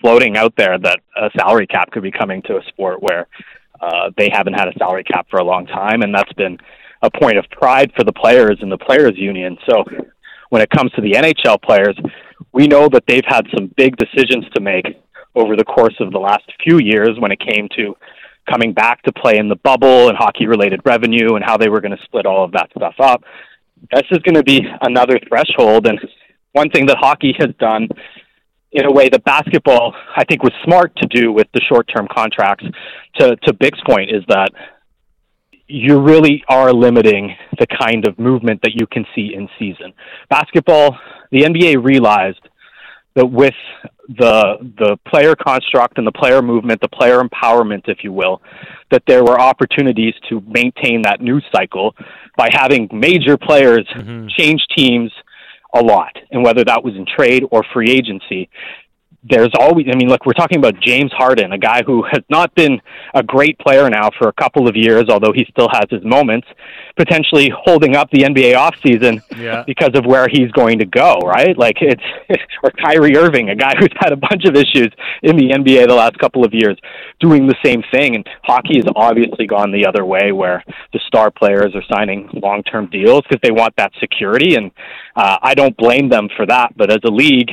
floating 0.00 0.36
out 0.36 0.54
there 0.56 0.78
that 0.78 1.00
a 1.16 1.30
salary 1.36 1.66
cap 1.66 1.90
could 1.90 2.02
be 2.02 2.12
coming 2.12 2.42
to 2.42 2.56
a 2.56 2.62
sport 2.68 3.02
where 3.02 3.26
uh, 3.80 4.10
they 4.16 4.28
haven't 4.32 4.54
had 4.54 4.68
a 4.68 4.72
salary 4.78 5.04
cap 5.04 5.26
for 5.30 5.38
a 5.38 5.44
long 5.44 5.66
time, 5.66 6.02
and 6.02 6.14
that's 6.14 6.32
been 6.34 6.56
a 7.02 7.10
point 7.10 7.38
of 7.38 7.44
pride 7.50 7.92
for 7.96 8.04
the 8.04 8.12
players 8.12 8.58
and 8.60 8.70
the 8.70 8.78
players 8.78 9.12
union. 9.16 9.56
So 9.68 9.84
when 10.50 10.62
it 10.62 10.70
comes 10.70 10.92
to 10.92 11.00
the 11.00 11.12
NHL 11.12 11.62
players, 11.62 11.96
we 12.52 12.66
know 12.66 12.88
that 12.88 13.04
they've 13.06 13.26
had 13.26 13.44
some 13.56 13.72
big 13.76 13.96
decisions 13.96 14.44
to 14.54 14.60
make 14.60 14.86
over 15.34 15.56
the 15.56 15.64
course 15.64 15.94
of 16.00 16.10
the 16.10 16.18
last 16.18 16.44
few 16.64 16.78
years 16.78 17.10
when 17.18 17.30
it 17.30 17.38
came 17.38 17.68
to 17.76 17.94
coming 18.48 18.72
back 18.72 19.02
to 19.02 19.12
play 19.12 19.36
in 19.36 19.48
the 19.48 19.56
bubble 19.56 20.08
and 20.08 20.16
hockey 20.16 20.46
related 20.46 20.80
revenue 20.84 21.34
and 21.34 21.44
how 21.44 21.56
they 21.56 21.68
were 21.68 21.80
going 21.80 21.96
to 21.96 22.04
split 22.04 22.26
all 22.26 22.44
of 22.44 22.52
that 22.52 22.70
stuff 22.76 22.94
up. 23.00 23.22
This 23.92 24.04
is 24.10 24.18
going 24.18 24.34
to 24.34 24.42
be 24.42 24.62
another 24.82 25.18
threshold. 25.28 25.86
And 25.86 26.00
one 26.52 26.70
thing 26.70 26.86
that 26.86 26.96
hockey 26.98 27.34
has 27.38 27.54
done 27.58 27.88
in 28.72 28.84
a 28.84 28.92
way 28.92 29.08
that 29.08 29.24
basketball, 29.24 29.94
I 30.16 30.24
think, 30.24 30.42
was 30.42 30.52
smart 30.64 30.94
to 30.96 31.06
do 31.06 31.32
with 31.32 31.46
the 31.54 31.60
short 31.68 31.88
term 31.94 32.06
contracts 32.14 32.64
to, 33.16 33.36
to 33.36 33.52
Bik's 33.52 33.80
point 33.86 34.10
is 34.10 34.22
that 34.28 34.50
you 35.66 36.00
really 36.00 36.42
are 36.48 36.72
limiting 36.72 37.36
the 37.58 37.66
kind 37.66 38.06
of 38.06 38.18
movement 38.18 38.60
that 38.62 38.72
you 38.74 38.86
can 38.86 39.04
see 39.14 39.34
in 39.34 39.48
season. 39.58 39.92
Basketball, 40.30 40.98
the 41.30 41.42
NBA 41.42 41.84
realized 41.84 42.40
that 43.18 43.26
with 43.26 43.54
the 44.08 44.58
the 44.78 44.96
player 45.08 45.34
construct 45.34 45.98
and 45.98 46.06
the 46.06 46.12
player 46.12 46.40
movement, 46.40 46.80
the 46.80 46.88
player 46.88 47.20
empowerment, 47.20 47.88
if 47.88 48.04
you 48.04 48.12
will, 48.12 48.40
that 48.92 49.02
there 49.08 49.24
were 49.24 49.38
opportunities 49.40 50.14
to 50.28 50.40
maintain 50.46 51.02
that 51.02 51.20
news 51.20 51.44
cycle 51.52 51.96
by 52.36 52.48
having 52.52 52.88
major 52.92 53.36
players 53.36 53.86
mm-hmm. 53.92 54.28
change 54.38 54.64
teams 54.76 55.10
a 55.74 55.82
lot, 55.82 56.16
and 56.30 56.44
whether 56.44 56.64
that 56.64 56.82
was 56.84 56.94
in 56.94 57.04
trade 57.04 57.42
or 57.50 57.64
free 57.74 57.90
agency. 57.90 58.48
There's 59.28 59.50
always, 59.58 59.86
I 59.92 59.96
mean, 59.96 60.08
look, 60.08 60.24
we're 60.26 60.32
talking 60.32 60.58
about 60.58 60.80
James 60.80 61.12
Harden, 61.12 61.52
a 61.52 61.58
guy 61.58 61.82
who 61.84 62.02
has 62.10 62.22
not 62.30 62.54
been 62.54 62.80
a 63.14 63.22
great 63.22 63.58
player 63.58 63.88
now 63.90 64.10
for 64.18 64.28
a 64.28 64.32
couple 64.32 64.68
of 64.68 64.76
years, 64.76 65.04
although 65.08 65.32
he 65.32 65.46
still 65.50 65.68
has 65.72 65.84
his 65.90 66.04
moments, 66.04 66.46
potentially 66.96 67.50
holding 67.54 67.96
up 67.96 68.10
the 68.10 68.22
NBA 68.22 68.54
offseason 68.54 69.20
Yeah. 69.36 69.64
because 69.66 69.90
of 69.94 70.04
where 70.06 70.26
he's 70.30 70.50
going 70.52 70.78
to 70.78 70.84
go, 70.86 71.14
right? 71.24 71.56
Like 71.56 71.76
it's 71.80 72.02
or 72.62 72.70
Kyrie 72.70 73.16
Irving, 73.16 73.50
a 73.50 73.56
guy 73.56 73.74
who's 73.78 73.92
had 73.98 74.12
a 74.12 74.16
bunch 74.16 74.44
of 74.46 74.54
issues 74.56 74.92
in 75.22 75.36
the 75.36 75.50
NBA 75.50 75.88
the 75.88 75.94
last 75.94 76.18
couple 76.18 76.44
of 76.44 76.52
years, 76.54 76.76
doing 77.20 77.46
the 77.46 77.56
same 77.64 77.82
thing. 77.92 78.14
And 78.16 78.26
hockey 78.44 78.76
has 78.76 78.84
obviously 78.96 79.46
gone 79.46 79.72
the 79.72 79.86
other 79.86 80.04
way, 80.04 80.32
where 80.32 80.64
the 80.92 81.00
star 81.06 81.30
players 81.30 81.74
are 81.74 81.82
signing 81.92 82.28
long-term 82.32 82.86
deals 82.90 83.22
because 83.28 83.40
they 83.42 83.50
want 83.52 83.74
that 83.76 83.92
security. 84.00 84.54
And 84.56 84.70
uh, 85.16 85.38
I 85.42 85.54
don't 85.54 85.76
blame 85.76 86.08
them 86.08 86.28
for 86.36 86.46
that. 86.46 86.76
But 86.76 86.90
as 86.90 86.98
a 87.04 87.10
league, 87.10 87.50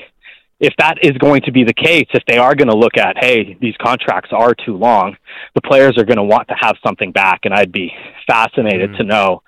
if 0.60 0.74
that 0.78 0.98
is 1.04 1.12
going 1.18 1.42
to 1.42 1.52
be 1.52 1.64
the 1.64 1.74
case, 1.74 2.08
if 2.14 2.24
they 2.28 2.38
are 2.38 2.56
going 2.56 2.70
to 2.70 2.78
look 2.78 2.98
at, 2.98 3.18
hey, 3.20 3.58
these 3.60 3.76
contracts 3.82 4.30
are 4.32 4.54
too 4.54 4.76
long, 4.78 5.18
the 5.54 5.62
players 5.62 5.98
are 5.98 6.06
going 6.06 6.18
to 6.18 6.24
want 6.24 6.48
to 6.48 6.56
have 6.60 6.76
something 6.86 7.12
back, 7.12 7.42
and 7.44 7.54
I'd 7.54 7.72
be 7.72 7.92
fascinated 8.26 8.92
mm. 8.92 8.98
to 8.98 9.04
know 9.04 9.44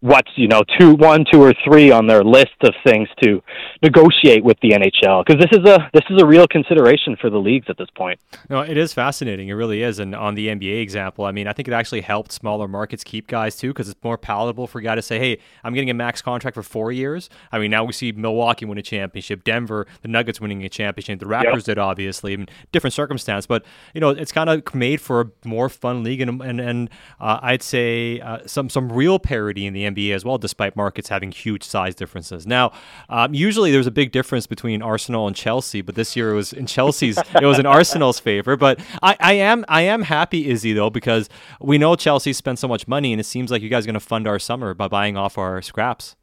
what's 0.00 0.30
you 0.36 0.48
know 0.48 0.62
two, 0.78 0.94
one, 0.94 1.24
two, 1.30 1.42
or 1.42 1.52
three 1.64 1.90
on 1.90 2.06
their 2.06 2.24
list 2.24 2.56
of 2.62 2.74
things 2.84 3.08
to 3.22 3.42
negotiate 3.82 4.42
with 4.44 4.58
the 4.60 4.70
NHL 4.70 5.24
because 5.24 5.40
this 5.40 5.52
is 5.52 5.66
a 5.68 5.90
this 5.92 6.04
is 6.10 6.20
a 6.20 6.26
real 6.26 6.46
consideration 6.46 7.16
for 7.20 7.30
the 7.30 7.38
leagues 7.38 7.66
at 7.68 7.76
this 7.76 7.88
point. 7.96 8.18
No, 8.48 8.60
it 8.60 8.76
is 8.76 8.92
fascinating. 8.92 9.48
It 9.48 9.54
really 9.54 9.82
is. 9.82 9.98
And 9.98 10.14
on 10.14 10.34
the 10.34 10.48
NBA 10.48 10.80
example, 10.82 11.24
I 11.24 11.32
mean, 11.32 11.46
I 11.46 11.52
think 11.52 11.68
it 11.68 11.74
actually 11.74 12.00
helped 12.00 12.32
smaller 12.32 12.68
markets 12.68 13.04
keep 13.04 13.26
guys 13.26 13.56
too 13.56 13.68
because 13.68 13.88
it's 13.88 14.02
more 14.02 14.18
palatable 14.18 14.66
for 14.66 14.78
a 14.78 14.82
guy 14.82 14.94
to 14.94 15.02
say, 15.02 15.18
hey, 15.18 15.38
I'm 15.64 15.74
getting 15.74 15.90
a 15.90 15.94
max 15.94 16.22
contract 16.22 16.54
for 16.54 16.62
four 16.62 16.92
years. 16.92 17.28
I 17.52 17.58
mean, 17.58 17.70
now 17.70 17.84
we 17.84 17.92
see 17.92 18.12
Milwaukee 18.12 18.64
win 18.64 18.78
a 18.78 18.82
championship, 18.82 19.44
Denver, 19.44 19.86
the 20.02 20.08
Nuggets 20.08 20.40
winning 20.40 20.64
a 20.64 20.68
championship, 20.68 21.20
the 21.20 21.26
Raptors 21.26 21.64
did, 21.64 21.78
obviously, 21.78 22.32
I 22.32 22.36
mean, 22.36 22.48
different 22.72 22.94
circumstance. 22.94 23.46
But, 23.46 23.64
you 23.94 24.00
know, 24.00 24.10
it's 24.10 24.32
kind 24.32 24.48
of 24.48 24.74
made 24.74 25.00
for 25.00 25.20
a 25.20 25.30
more 25.44 25.68
fun 25.68 26.02
league 26.02 26.20
and, 26.20 26.40
and, 26.40 26.60
and 26.60 26.90
uh, 27.20 27.40
I'd 27.42 27.62
say 27.62 28.20
uh, 28.20 28.46
some, 28.46 28.68
some 28.68 28.92
real 28.92 29.18
parity 29.18 29.66
in 29.66 29.72
the 29.72 29.84
NBA 29.94 30.14
as 30.14 30.24
well, 30.24 30.38
despite 30.38 30.76
markets 30.76 31.08
having 31.08 31.32
huge 31.32 31.62
size 31.62 31.94
differences. 31.94 32.46
Now, 32.46 32.72
um, 33.08 33.34
usually 33.34 33.70
there's 33.70 33.86
a 33.86 33.90
big 33.92 34.12
difference 34.12 34.46
between 34.46 34.82
Arsenal 34.82 35.26
and 35.26 35.36
Chelsea, 35.36 35.80
but 35.80 35.94
this 35.94 36.16
year 36.16 36.30
it 36.30 36.34
was 36.34 36.52
in 36.52 36.66
Chelsea's, 36.66 37.18
it 37.18 37.46
was 37.46 37.58
in 37.58 37.66
Arsenal's 37.78 38.20
favor. 38.20 38.56
But 38.56 38.80
I, 39.02 39.16
I 39.20 39.32
am 39.34 39.64
I 39.68 39.82
am 39.82 40.02
happy, 40.02 40.48
Izzy, 40.48 40.72
though, 40.72 40.90
because 40.90 41.28
we 41.60 41.78
know 41.78 41.96
Chelsea 41.96 42.32
spent 42.32 42.58
so 42.58 42.68
much 42.68 42.86
money, 42.88 43.12
and 43.12 43.20
it 43.20 43.24
seems 43.24 43.50
like 43.50 43.62
you 43.62 43.68
guys 43.68 43.84
are 43.84 43.88
going 43.88 43.94
to 43.94 44.00
fund 44.00 44.26
our 44.26 44.38
summer 44.38 44.74
by 44.74 44.88
buying 44.88 45.16
off 45.16 45.38
our 45.38 45.62
scraps. 45.62 46.16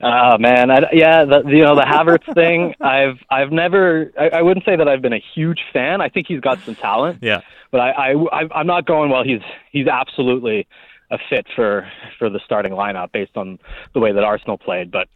Oh 0.00 0.38
man, 0.38 0.70
I, 0.70 0.78
yeah, 0.92 1.24
the, 1.24 1.42
you 1.48 1.64
know 1.64 1.74
the 1.74 1.82
Havertz 1.82 2.32
thing. 2.32 2.74
I've 2.80 3.18
I've 3.30 3.50
never. 3.50 4.12
I, 4.18 4.38
I 4.38 4.42
wouldn't 4.42 4.64
say 4.64 4.76
that 4.76 4.86
I've 4.86 5.02
been 5.02 5.12
a 5.12 5.22
huge 5.34 5.58
fan. 5.72 6.00
I 6.00 6.08
think 6.08 6.28
he's 6.28 6.40
got 6.40 6.60
some 6.60 6.76
talent. 6.76 7.18
Yeah. 7.20 7.40
but 7.72 7.80
I, 7.80 8.12
I 8.12 8.44
I'm 8.54 8.66
not 8.66 8.86
going. 8.86 9.10
Well, 9.10 9.24
he's 9.24 9.40
he's 9.72 9.88
absolutely 9.88 10.68
a 11.10 11.18
fit 11.30 11.46
for 11.54 11.90
for 12.18 12.28
the 12.30 12.40
starting 12.44 12.72
lineup 12.72 13.12
based 13.12 13.36
on 13.36 13.58
the 13.94 14.00
way 14.00 14.12
that 14.12 14.24
Arsenal 14.24 14.58
played. 14.58 14.90
But 14.90 15.08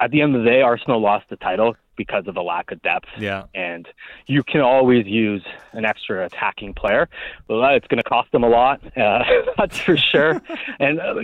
at 0.00 0.10
the 0.10 0.22
end 0.22 0.34
of 0.34 0.44
the 0.44 0.50
day, 0.50 0.62
Arsenal 0.62 1.00
lost 1.00 1.26
the 1.30 1.36
title 1.36 1.76
because 1.96 2.26
of 2.26 2.36
a 2.36 2.42
lack 2.42 2.72
of 2.72 2.82
depth. 2.82 3.08
Yeah. 3.18 3.44
and 3.54 3.86
you 4.26 4.42
can 4.42 4.60
always 4.60 5.06
use 5.06 5.44
an 5.72 5.84
extra 5.84 6.26
attacking 6.26 6.74
player. 6.74 7.08
Well, 7.48 7.64
it's 7.74 7.86
going 7.86 8.02
to 8.02 8.08
cost 8.08 8.32
them 8.32 8.42
a 8.42 8.48
lot, 8.48 8.80
uh, 8.96 9.22
that's 9.56 9.78
for 9.78 9.96
sure. 9.96 10.42
and 10.80 11.00
uh, 11.00 11.14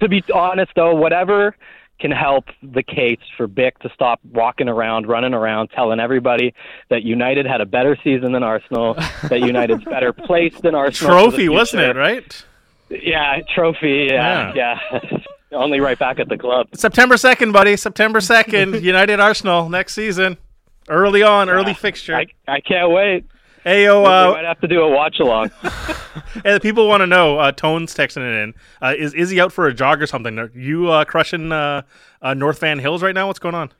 to 0.00 0.08
be 0.08 0.22
honest, 0.32 0.72
though, 0.76 0.94
whatever 0.94 1.56
can 2.00 2.10
help 2.10 2.46
the 2.62 2.82
case 2.82 3.20
for 3.36 3.46
Bik 3.46 3.76
to 3.78 3.90
stop 3.94 4.20
walking 4.32 4.68
around, 4.68 5.06
running 5.06 5.34
around, 5.34 5.68
telling 5.68 6.00
everybody 6.00 6.54
that 6.88 7.02
United 7.02 7.46
had 7.46 7.60
a 7.60 7.66
better 7.66 7.96
season 8.02 8.32
than 8.32 8.42
Arsenal, 8.42 8.94
that 9.28 9.40
United's 9.40 9.84
better 9.96 10.12
placed 10.12 10.62
than 10.62 10.74
Arsenal. 10.74 11.30
Trophy, 11.30 11.50
wasn't 11.50 11.82
it? 11.82 11.96
Right. 11.96 12.44
Yeah, 12.90 13.40
trophy. 13.54 14.08
Yeah, 14.10 14.52
yeah. 14.54 14.78
Only 15.52 15.80
right 15.80 15.98
back 15.98 16.18
at 16.20 16.28
the 16.28 16.38
club. 16.38 16.68
September 16.74 17.16
second, 17.16 17.52
buddy. 17.52 17.76
September 17.76 18.20
second. 18.20 18.74
United 18.82 19.20
Arsenal 19.20 19.68
next 19.68 19.94
season. 19.94 20.36
Early 20.88 21.22
on, 21.22 21.48
early 21.48 21.74
fixture. 21.74 22.16
I, 22.16 22.26
I 22.48 22.60
can't 22.60 22.90
wait. 22.90 23.24
Hey, 23.62 23.84
yo, 23.84 24.00
we 24.00 24.06
uh, 24.06 24.30
might 24.32 24.44
have 24.44 24.60
to 24.60 24.68
do 24.68 24.80
a 24.80 24.88
watch 24.88 25.20
along. 25.20 25.50
and 25.62 26.44
the 26.44 26.60
people 26.60 26.88
want 26.88 27.02
to 27.02 27.06
know. 27.06 27.38
Uh, 27.38 27.52
Tone's 27.52 27.94
texting 27.94 28.22
it 28.28 28.42
in. 28.42 28.54
Uh, 28.80 28.94
is 28.96 29.12
Izzy 29.12 29.38
out 29.40 29.52
for 29.52 29.66
a 29.66 29.74
jog 29.74 30.00
or 30.00 30.06
something? 30.06 30.38
Are 30.38 30.50
you 30.54 30.90
uh, 30.90 31.04
crushing 31.04 31.52
uh, 31.52 31.82
uh, 32.22 32.32
North 32.34 32.58
Van 32.60 32.78
Hills 32.78 33.02
right 33.02 33.14
now? 33.14 33.26
What's 33.26 33.38
going 33.38 33.54
on? 33.54 33.70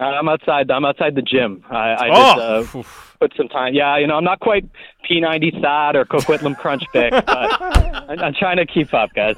Uh, 0.00 0.04
I'm 0.04 0.28
outside. 0.28 0.70
I'm 0.70 0.84
outside 0.84 1.14
the 1.14 1.22
gym. 1.22 1.64
I, 1.70 1.76
I 1.92 2.08
Oh. 2.12 2.62
just 2.62 2.74
uh, 2.76 2.82
put 3.20 3.32
some 3.36 3.48
time. 3.48 3.74
Yeah, 3.74 3.98
you 3.98 4.06
know, 4.06 4.16
I'm 4.16 4.24
not 4.24 4.40
quite 4.40 4.64
P90 5.08 5.60
sad 5.60 5.96
or 5.96 6.04
Coquitlam 6.04 6.56
Crunch 6.58 6.82
pick, 6.92 7.10
but 7.26 7.26
I'm, 7.28 8.18
I'm 8.18 8.34
trying 8.34 8.56
to 8.56 8.66
keep 8.66 8.92
up, 8.94 9.10
guys. 9.14 9.36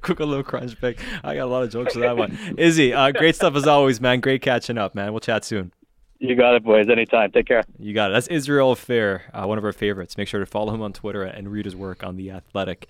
Cook 0.00 0.20
a 0.20 0.24
little 0.24 0.42
crunch 0.44 0.78
pick. 0.80 1.00
I 1.24 1.34
got 1.34 1.44
a 1.44 1.46
lot 1.50 1.62
of 1.64 1.70
jokes 1.70 1.94
for 1.94 2.00
that 2.00 2.16
one. 2.16 2.38
Izzy, 2.58 2.92
uh, 2.92 3.10
great 3.12 3.34
stuff 3.34 3.56
as 3.56 3.66
always, 3.66 4.00
man. 4.00 4.20
Great 4.20 4.42
catching 4.42 4.78
up, 4.78 4.94
man. 4.94 5.12
We'll 5.12 5.20
chat 5.20 5.44
soon. 5.44 5.72
You 6.18 6.34
got 6.34 6.54
it, 6.54 6.64
boys. 6.64 6.88
Anytime. 6.88 7.30
Take 7.30 7.46
care. 7.46 7.62
You 7.78 7.94
got 7.94 8.10
it. 8.10 8.14
That's 8.14 8.26
Israel 8.28 8.74
Fehr, 8.74 9.20
uh, 9.32 9.46
one 9.46 9.56
of 9.58 9.64
our 9.64 9.72
favorites. 9.72 10.16
Make 10.16 10.28
sure 10.28 10.40
to 10.40 10.46
follow 10.46 10.74
him 10.74 10.82
on 10.82 10.92
Twitter 10.92 11.22
and 11.22 11.50
read 11.50 11.64
his 11.64 11.76
work 11.76 12.04
on 12.04 12.16
the 12.16 12.30
Athletic. 12.30 12.88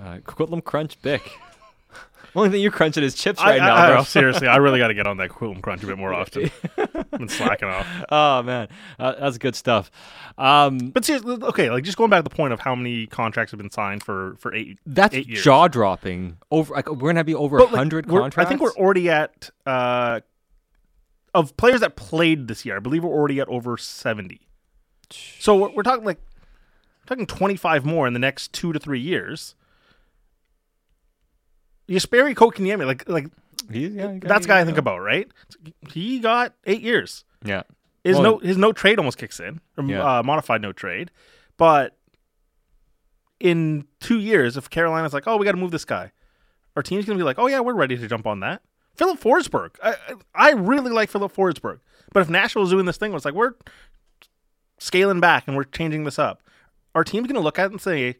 Uh, 0.00 0.18
Coquitlam 0.18 0.64
Crunch 0.64 1.00
Bik. 1.02 1.20
Only 2.36 2.50
thing 2.50 2.60
you're 2.62 2.70
crunching 2.70 3.02
is 3.02 3.14
chips 3.14 3.40
right 3.42 3.60
I, 3.60 3.66
now, 3.66 3.74
I- 3.74 3.90
bro. 3.94 4.02
seriously, 4.04 4.46
I 4.48 4.56
really 4.56 4.78
got 4.84 4.88
to 4.88 4.94
get 4.94 5.06
on 5.06 5.16
that 5.18 5.30
Quilton 5.30 5.60
Crunch 5.62 5.82
a 5.82 5.86
bit 5.86 5.98
more 5.98 6.12
often. 6.14 6.50
I've 6.78 7.10
been 7.10 7.28
slacking 7.28 7.68
off. 7.68 7.86
oh 8.10 8.42
man, 8.42 8.68
uh, 8.98 9.14
that's 9.18 9.38
good 9.38 9.54
stuff. 9.56 9.90
Um, 10.38 10.78
But 10.90 11.04
seriously, 11.04 11.36
okay, 11.42 11.70
like 11.70 11.84
just 11.84 11.98
going 11.98 12.10
back 12.10 12.20
to 12.20 12.28
the 12.28 12.34
point 12.34 12.52
of 12.52 12.60
how 12.60 12.74
many 12.74 13.06
contracts 13.06 13.50
have 13.52 13.58
been 13.58 13.70
signed 13.70 14.02
for 14.02 14.36
for 14.38 14.54
eight. 14.54 14.78
that's 14.86 15.14
eight 15.14 15.26
jaw 15.28 15.68
dropping. 15.68 16.38
Over, 16.50 16.74
like, 16.74 16.88
we're 16.90 17.10
gonna 17.10 17.24
be 17.24 17.34
over 17.34 17.58
like, 17.60 17.68
hundred 17.70 18.06
we're- 18.06 18.22
contracts. 18.22 18.46
I 18.46 18.48
think 18.48 18.60
we're 18.60 18.72
already 18.82 19.10
at 19.10 19.50
uh, 19.66 20.20
of 21.34 21.56
players 21.56 21.80
that 21.80 21.96
played 21.96 22.48
this 22.48 22.64
year. 22.64 22.76
I 22.76 22.80
believe 22.80 23.04
we're 23.04 23.10
already 23.12 23.40
at 23.40 23.48
over 23.48 23.76
seventy. 23.76 24.40
So 25.10 25.56
we're, 25.56 25.70
we're 25.74 25.82
talking 25.82 26.04
like 26.04 26.18
we're 27.02 27.06
talking 27.06 27.26
twenty 27.26 27.56
five 27.56 27.84
more 27.84 28.06
in 28.06 28.12
the 28.12 28.18
next 28.18 28.52
two 28.52 28.72
to 28.72 28.78
three 28.78 29.00
years. 29.00 29.54
Jesperi 31.90 32.34
Kotkaniemi, 32.34 32.86
like 32.86 33.08
like 33.08 33.26
He- 33.70 33.88
yeah, 33.88 34.12
he 34.14 34.18
that's 34.20 34.46
the 34.46 34.48
guy 34.48 34.60
I 34.60 34.64
think 34.64 34.78
about, 34.78 35.00
right? 35.00 35.28
He 35.92 36.20
got 36.20 36.54
eight 36.64 36.82
years. 36.82 37.24
Yeah, 37.44 37.62
His 38.04 38.14
Well, 38.16 38.22
no 38.22 38.38
his 38.38 38.56
no 38.56 38.72
trade 38.72 38.98
almost 38.98 39.18
kicks 39.18 39.40
in, 39.40 39.60
or 39.76 39.84
Yeah. 39.84 40.18
uh, 40.18 40.22
modified 40.22 40.62
no 40.62 40.72
trade. 40.72 41.10
But 41.56 41.96
in 43.38 43.86
two 44.00 44.18
years, 44.18 44.56
if 44.56 44.68
Carolina's 44.70 45.12
like, 45.14 45.24
oh, 45.26 45.36
we 45.36 45.44
got 45.44 45.52
to 45.52 45.58
move 45.58 45.70
this 45.70 45.84
guy, 45.84 46.12
our 46.76 46.82
team's 46.82 47.04
gonna 47.06 47.18
be 47.18 47.24
like, 47.24 47.38
oh 47.38 47.46
yeah, 47.46 47.60
we're 47.60 47.74
ready 47.74 47.96
to 47.96 48.06
jump 48.06 48.26
on 48.26 48.40
that. 48.40 48.62
Filip 48.94 49.18
Forsberg, 49.20 49.70
I 49.82 49.90
I 49.90 50.14
I 50.34 50.50
really 50.52 50.90
like 50.90 51.10
Filip 51.10 51.32
Forsberg, 51.34 51.80
but 52.12 52.20
if 52.20 52.28
Nashville's 52.28 52.70
doing 52.70 52.86
this 52.86 52.96
thing, 52.98 53.10
where 53.12 53.16
it's 53.16 53.24
like 53.24 53.34
we're 53.34 53.54
scaling 54.78 55.20
back 55.20 55.44
and 55.46 55.56
we're 55.56 55.64
changing 55.64 56.04
this 56.04 56.18
up, 56.18 56.42
our 56.94 57.04
team's 57.04 57.26
gonna 57.26 57.40
look 57.40 57.58
at 57.58 57.66
it 57.66 57.72
and 57.72 57.80
say. 57.80 58.16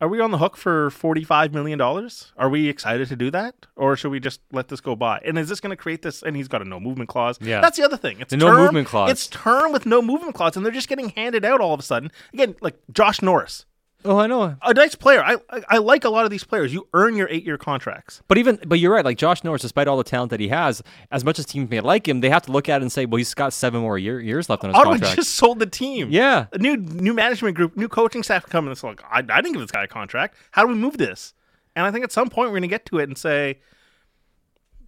Are 0.00 0.06
we 0.08 0.20
on 0.20 0.30
the 0.30 0.38
hook 0.38 0.56
for 0.56 0.90
forty-five 0.90 1.52
million 1.52 1.76
dollars? 1.78 2.32
Are 2.36 2.48
we 2.48 2.68
excited 2.68 3.08
to 3.08 3.16
do 3.16 3.30
that, 3.32 3.54
or 3.74 3.96
should 3.96 4.10
we 4.10 4.20
just 4.20 4.40
let 4.52 4.68
this 4.68 4.80
go 4.80 4.94
by? 4.94 5.20
And 5.24 5.36
is 5.36 5.48
this 5.48 5.58
going 5.58 5.70
to 5.70 5.76
create 5.76 6.02
this? 6.02 6.22
And 6.22 6.36
he's 6.36 6.46
got 6.46 6.62
a 6.62 6.64
no 6.64 6.78
movement 6.78 7.08
clause. 7.08 7.36
Yeah. 7.40 7.60
that's 7.60 7.76
the 7.76 7.84
other 7.84 7.96
thing. 7.96 8.20
It's 8.20 8.30
The 8.30 8.36
no 8.36 8.56
movement 8.56 8.86
clause. 8.86 9.10
It's 9.10 9.26
term 9.26 9.72
with 9.72 9.86
no 9.86 10.00
movement 10.00 10.34
clause, 10.36 10.56
and 10.56 10.64
they're 10.64 10.72
just 10.72 10.88
getting 10.88 11.08
handed 11.10 11.44
out 11.44 11.60
all 11.60 11.74
of 11.74 11.80
a 11.80 11.82
sudden. 11.82 12.12
Again, 12.32 12.54
like 12.60 12.76
Josh 12.92 13.22
Norris, 13.22 13.66
Oh, 14.04 14.16
I 14.18 14.28
know. 14.28 14.56
a 14.62 14.74
nice 14.74 14.94
player. 14.94 15.22
I 15.22 15.36
I, 15.50 15.62
I 15.68 15.78
like 15.78 16.04
a 16.04 16.08
lot 16.08 16.24
of 16.24 16.30
these 16.30 16.44
players. 16.44 16.72
You 16.72 16.86
earn 16.94 17.16
your 17.16 17.28
eight-year 17.30 17.58
contracts. 17.58 18.22
But 18.28 18.38
even, 18.38 18.58
but 18.66 18.78
you're 18.78 18.92
right. 18.94 19.04
Like 19.04 19.18
Josh 19.18 19.42
Norris, 19.42 19.62
despite 19.62 19.88
all 19.88 19.96
the 19.96 20.04
talent 20.04 20.30
that 20.30 20.38
he 20.40 20.48
has, 20.48 20.82
as 21.10 21.24
much 21.24 21.38
as 21.38 21.46
teams 21.46 21.68
may 21.68 21.80
like 21.80 22.06
him, 22.06 22.20
they 22.20 22.30
have 22.30 22.42
to 22.42 22.52
look 22.52 22.68
at 22.68 22.80
it 22.80 22.82
and 22.82 22.92
say, 22.92 23.06
well, 23.06 23.16
he's 23.18 23.34
got 23.34 23.52
seven 23.52 23.80
more 23.80 23.98
year, 23.98 24.20
years 24.20 24.48
left 24.48 24.62
on 24.62 24.70
his 24.70 24.76
Ottawa 24.76 24.92
contract. 24.94 25.16
just 25.16 25.34
sold 25.34 25.58
the 25.58 25.66
team. 25.66 26.08
yeah, 26.10 26.46
a 26.52 26.58
new 26.58 26.76
new 26.76 27.12
management 27.12 27.56
group, 27.56 27.76
new 27.76 27.88
coaching 27.88 28.22
staff 28.22 28.46
coming. 28.46 28.68
in. 28.68 28.72
It's 28.72 28.84
like 28.84 29.02
I, 29.04 29.18
I 29.18 29.40
didn't 29.40 29.52
give 29.52 29.60
this 29.62 29.72
guy 29.72 29.84
a 29.84 29.88
contract. 29.88 30.36
How 30.52 30.62
do 30.62 30.68
we 30.68 30.74
move 30.74 30.96
this? 30.96 31.34
And 31.74 31.84
I 31.84 31.90
think 31.90 32.04
at 32.04 32.12
some 32.12 32.28
point 32.30 32.48
we're 32.50 32.58
going 32.58 32.62
to 32.62 32.68
get 32.68 32.86
to 32.86 32.98
it 32.98 33.04
and 33.08 33.18
say, 33.18 33.58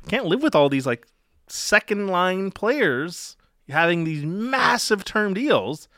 can't 0.08 0.26
live 0.26 0.42
with 0.42 0.54
all 0.54 0.68
these 0.68 0.86
like 0.86 1.06
second 1.48 2.06
line 2.08 2.50
players 2.52 3.36
having 3.68 4.04
these 4.04 4.24
massive 4.24 5.04
term 5.04 5.34
deals. 5.34 5.88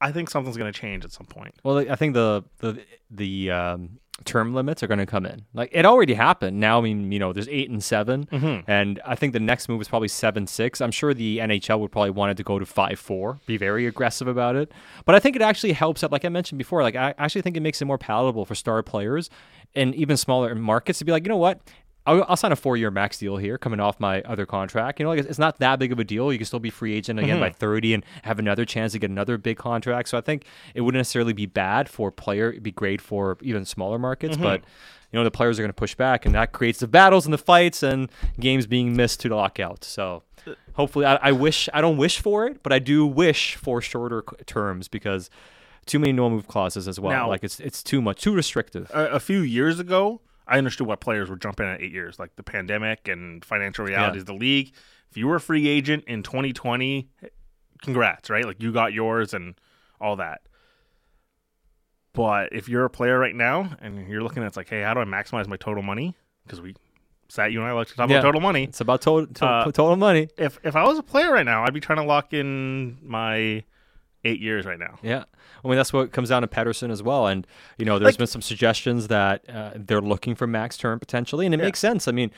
I 0.00 0.12
think 0.12 0.30
something's 0.30 0.56
going 0.56 0.72
to 0.72 0.78
change 0.78 1.04
at 1.04 1.12
some 1.12 1.26
point. 1.26 1.54
Well, 1.62 1.78
I 1.78 1.96
think 1.96 2.14
the 2.14 2.42
the 2.58 2.82
the 3.10 3.50
um, 3.50 3.98
term 4.24 4.54
limits 4.54 4.82
are 4.82 4.86
going 4.86 4.98
to 4.98 5.06
come 5.06 5.24
in. 5.26 5.44
Like 5.54 5.70
it 5.72 5.84
already 5.86 6.14
happened. 6.14 6.60
Now, 6.60 6.78
I 6.78 6.82
mean, 6.82 7.10
you 7.12 7.18
know, 7.18 7.32
there's 7.32 7.48
eight 7.48 7.70
and 7.70 7.82
7 7.82 8.26
Mm-hmm. 8.26 8.70
and 8.70 9.00
I 9.06 9.14
think 9.14 9.32
the 9.32 9.40
next 9.40 9.68
move 9.68 9.80
is 9.80 9.88
probably 9.88 10.08
seven 10.08 10.46
six. 10.46 10.80
I'm 10.80 10.90
sure 10.90 11.14
the 11.14 11.38
NHL 11.38 11.80
would 11.80 11.90
probably 11.92 12.10
want 12.10 12.32
it 12.32 12.36
to 12.36 12.42
go 12.42 12.58
to 12.58 12.66
five 12.66 12.98
four, 12.98 13.40
be 13.46 13.56
very 13.56 13.86
aggressive 13.86 14.28
about 14.28 14.56
it. 14.56 14.72
But 15.04 15.14
I 15.14 15.20
think 15.20 15.36
it 15.36 15.42
actually 15.42 15.72
helps 15.72 16.04
out. 16.04 16.12
Like 16.12 16.24
I 16.24 16.28
mentioned 16.28 16.58
before, 16.58 16.82
like 16.82 16.96
I 16.96 17.14
actually 17.18 17.42
think 17.42 17.56
it 17.56 17.60
makes 17.60 17.80
it 17.80 17.86
more 17.86 17.98
palatable 17.98 18.44
for 18.44 18.54
star 18.54 18.82
players 18.82 19.30
and 19.74 19.94
even 19.94 20.16
smaller 20.16 20.54
markets 20.54 20.98
to 20.98 21.04
be 21.04 21.12
like, 21.12 21.24
you 21.24 21.28
know 21.28 21.36
what. 21.36 21.60
I'll, 22.06 22.24
I'll 22.28 22.36
sign 22.36 22.52
a 22.52 22.56
four-year 22.56 22.90
max 22.90 23.18
deal 23.18 23.36
here, 23.36 23.58
coming 23.58 23.78
off 23.78 24.00
my 24.00 24.22
other 24.22 24.46
contract. 24.46 24.98
You 24.98 25.04
know, 25.04 25.10
like 25.10 25.20
it's, 25.20 25.38
not 25.38 25.58
that 25.58 25.78
big 25.78 25.92
of 25.92 25.98
a 25.98 26.04
deal. 26.04 26.32
You 26.32 26.38
can 26.38 26.46
still 26.46 26.58
be 26.58 26.70
free 26.70 26.94
agent 26.94 27.18
again 27.18 27.40
by 27.40 27.50
mm-hmm. 27.50 27.58
30 27.58 27.94
and 27.94 28.04
have 28.22 28.38
another 28.38 28.64
chance 28.64 28.92
to 28.92 28.98
get 28.98 29.10
another 29.10 29.36
big 29.36 29.58
contract. 29.58 30.08
So 30.08 30.16
I 30.16 30.20
think 30.20 30.44
it 30.74 30.80
wouldn't 30.80 30.98
necessarily 30.98 31.32
be 31.32 31.46
bad 31.46 31.88
for 31.88 32.10
player. 32.10 32.50
It'd 32.50 32.62
be 32.62 32.72
great 32.72 33.00
for 33.00 33.36
even 33.42 33.64
smaller 33.64 33.98
markets, 33.98 34.34
mm-hmm. 34.34 34.44
but 34.44 34.62
you 35.12 35.18
know 35.18 35.24
the 35.24 35.30
players 35.30 35.58
are 35.58 35.62
going 35.62 35.70
to 35.70 35.74
push 35.74 35.94
back, 35.94 36.24
and 36.24 36.34
that 36.34 36.52
creates 36.52 36.78
the 36.78 36.88
battles 36.88 37.26
and 37.26 37.34
the 37.34 37.38
fights 37.38 37.82
and 37.82 38.10
games 38.38 38.66
being 38.66 38.96
missed 38.96 39.20
to 39.20 39.28
the 39.28 39.36
lockout. 39.36 39.84
So 39.84 40.22
hopefully, 40.74 41.04
I, 41.04 41.16
I 41.16 41.32
wish 41.32 41.68
I 41.74 41.80
don't 41.80 41.96
wish 41.96 42.20
for 42.20 42.46
it, 42.46 42.62
but 42.62 42.72
I 42.72 42.78
do 42.78 43.06
wish 43.06 43.56
for 43.56 43.80
shorter 43.82 44.24
terms 44.46 44.88
because 44.88 45.28
too 45.86 45.98
many 45.98 46.12
no 46.12 46.30
move 46.30 46.46
clauses 46.46 46.86
as 46.86 47.00
well. 47.00 47.12
Now- 47.12 47.28
like 47.28 47.44
it's 47.44 47.60
it's 47.60 47.82
too 47.82 48.00
much, 48.00 48.20
too 48.20 48.34
restrictive. 48.34 48.90
A, 48.94 49.06
a 49.06 49.20
few 49.20 49.40
years 49.40 49.80
ago, 49.80 50.20
I 50.50 50.58
understood 50.58 50.86
what 50.86 51.00
players 51.00 51.30
were 51.30 51.36
jumping 51.36 51.66
at 51.66 51.80
eight 51.80 51.92
years, 51.92 52.18
like 52.18 52.36
the 52.36 52.42
pandemic 52.42 53.08
and 53.08 53.42
financial 53.44 53.84
realities 53.86 54.22
of 54.22 54.26
the 54.26 54.34
league. 54.34 54.72
If 55.10 55.16
you 55.16 55.26
were 55.28 55.36
a 55.36 55.40
free 55.40 55.68
agent 55.68 56.04
in 56.06 56.22
2020, 56.22 57.08
congrats, 57.82 58.28
right? 58.28 58.44
Like 58.44 58.60
you 58.62 58.72
got 58.72 58.92
yours 58.92 59.32
and 59.32 59.54
all 60.00 60.16
that. 60.16 60.42
But 62.12 62.52
if 62.52 62.68
you're 62.68 62.84
a 62.84 62.90
player 62.90 63.18
right 63.18 63.34
now 63.34 63.70
and 63.80 64.08
you're 64.08 64.22
looking 64.22 64.42
at 64.42 64.48
it's 64.48 64.56
like, 64.56 64.68
hey, 64.68 64.82
how 64.82 64.94
do 64.94 65.00
I 65.00 65.04
maximize 65.04 65.46
my 65.46 65.56
total 65.56 65.82
money? 65.82 66.16
Because 66.44 66.60
we, 66.60 66.74
Sat, 67.28 67.52
you 67.52 67.60
and 67.60 67.68
I 67.68 67.72
like 67.72 67.86
to 67.88 67.94
talk 67.94 68.10
Yeah. 68.10 68.16
about 68.18 68.26
total 68.28 68.40
money. 68.40 68.64
It's 68.64 68.80
about 68.80 69.02
total 69.02 69.32
to- 69.32 69.46
Uh, 69.46 69.64
total 69.66 69.94
money. 69.96 70.28
If 70.36 70.58
if 70.64 70.74
I 70.74 70.82
was 70.84 70.98
a 70.98 71.02
player 71.02 71.32
right 71.32 71.46
now, 71.46 71.62
I'd 71.64 71.72
be 71.72 71.78
trying 71.80 71.98
to 71.98 72.04
lock 72.04 72.32
in 72.32 72.98
my 73.02 73.62
eight 74.24 74.40
years 74.40 74.66
right 74.66 74.78
now. 74.78 74.98
Yeah. 75.02 75.24
I 75.64 75.68
mean, 75.68 75.76
that's 75.76 75.92
what 75.92 76.12
comes 76.12 76.28
down 76.28 76.42
to 76.42 76.48
Pettersson 76.48 76.90
as 76.90 77.02
well. 77.02 77.26
And, 77.26 77.46
you 77.78 77.84
know, 77.84 77.98
there's 77.98 78.12
Like- 78.14 78.18
been 78.18 78.26
some 78.26 78.42
suggestions 78.42 79.08
that 79.08 79.48
uh, 79.48 79.70
they're 79.76 80.00
looking 80.00 80.34
for 80.34 80.46
max 80.46 80.76
term 80.76 80.98
potentially. 80.98 81.46
And 81.46 81.54
it 81.54 81.58
makes 81.58 81.78
sense. 81.78 82.06
I 82.08 82.12
mean, 82.12 82.30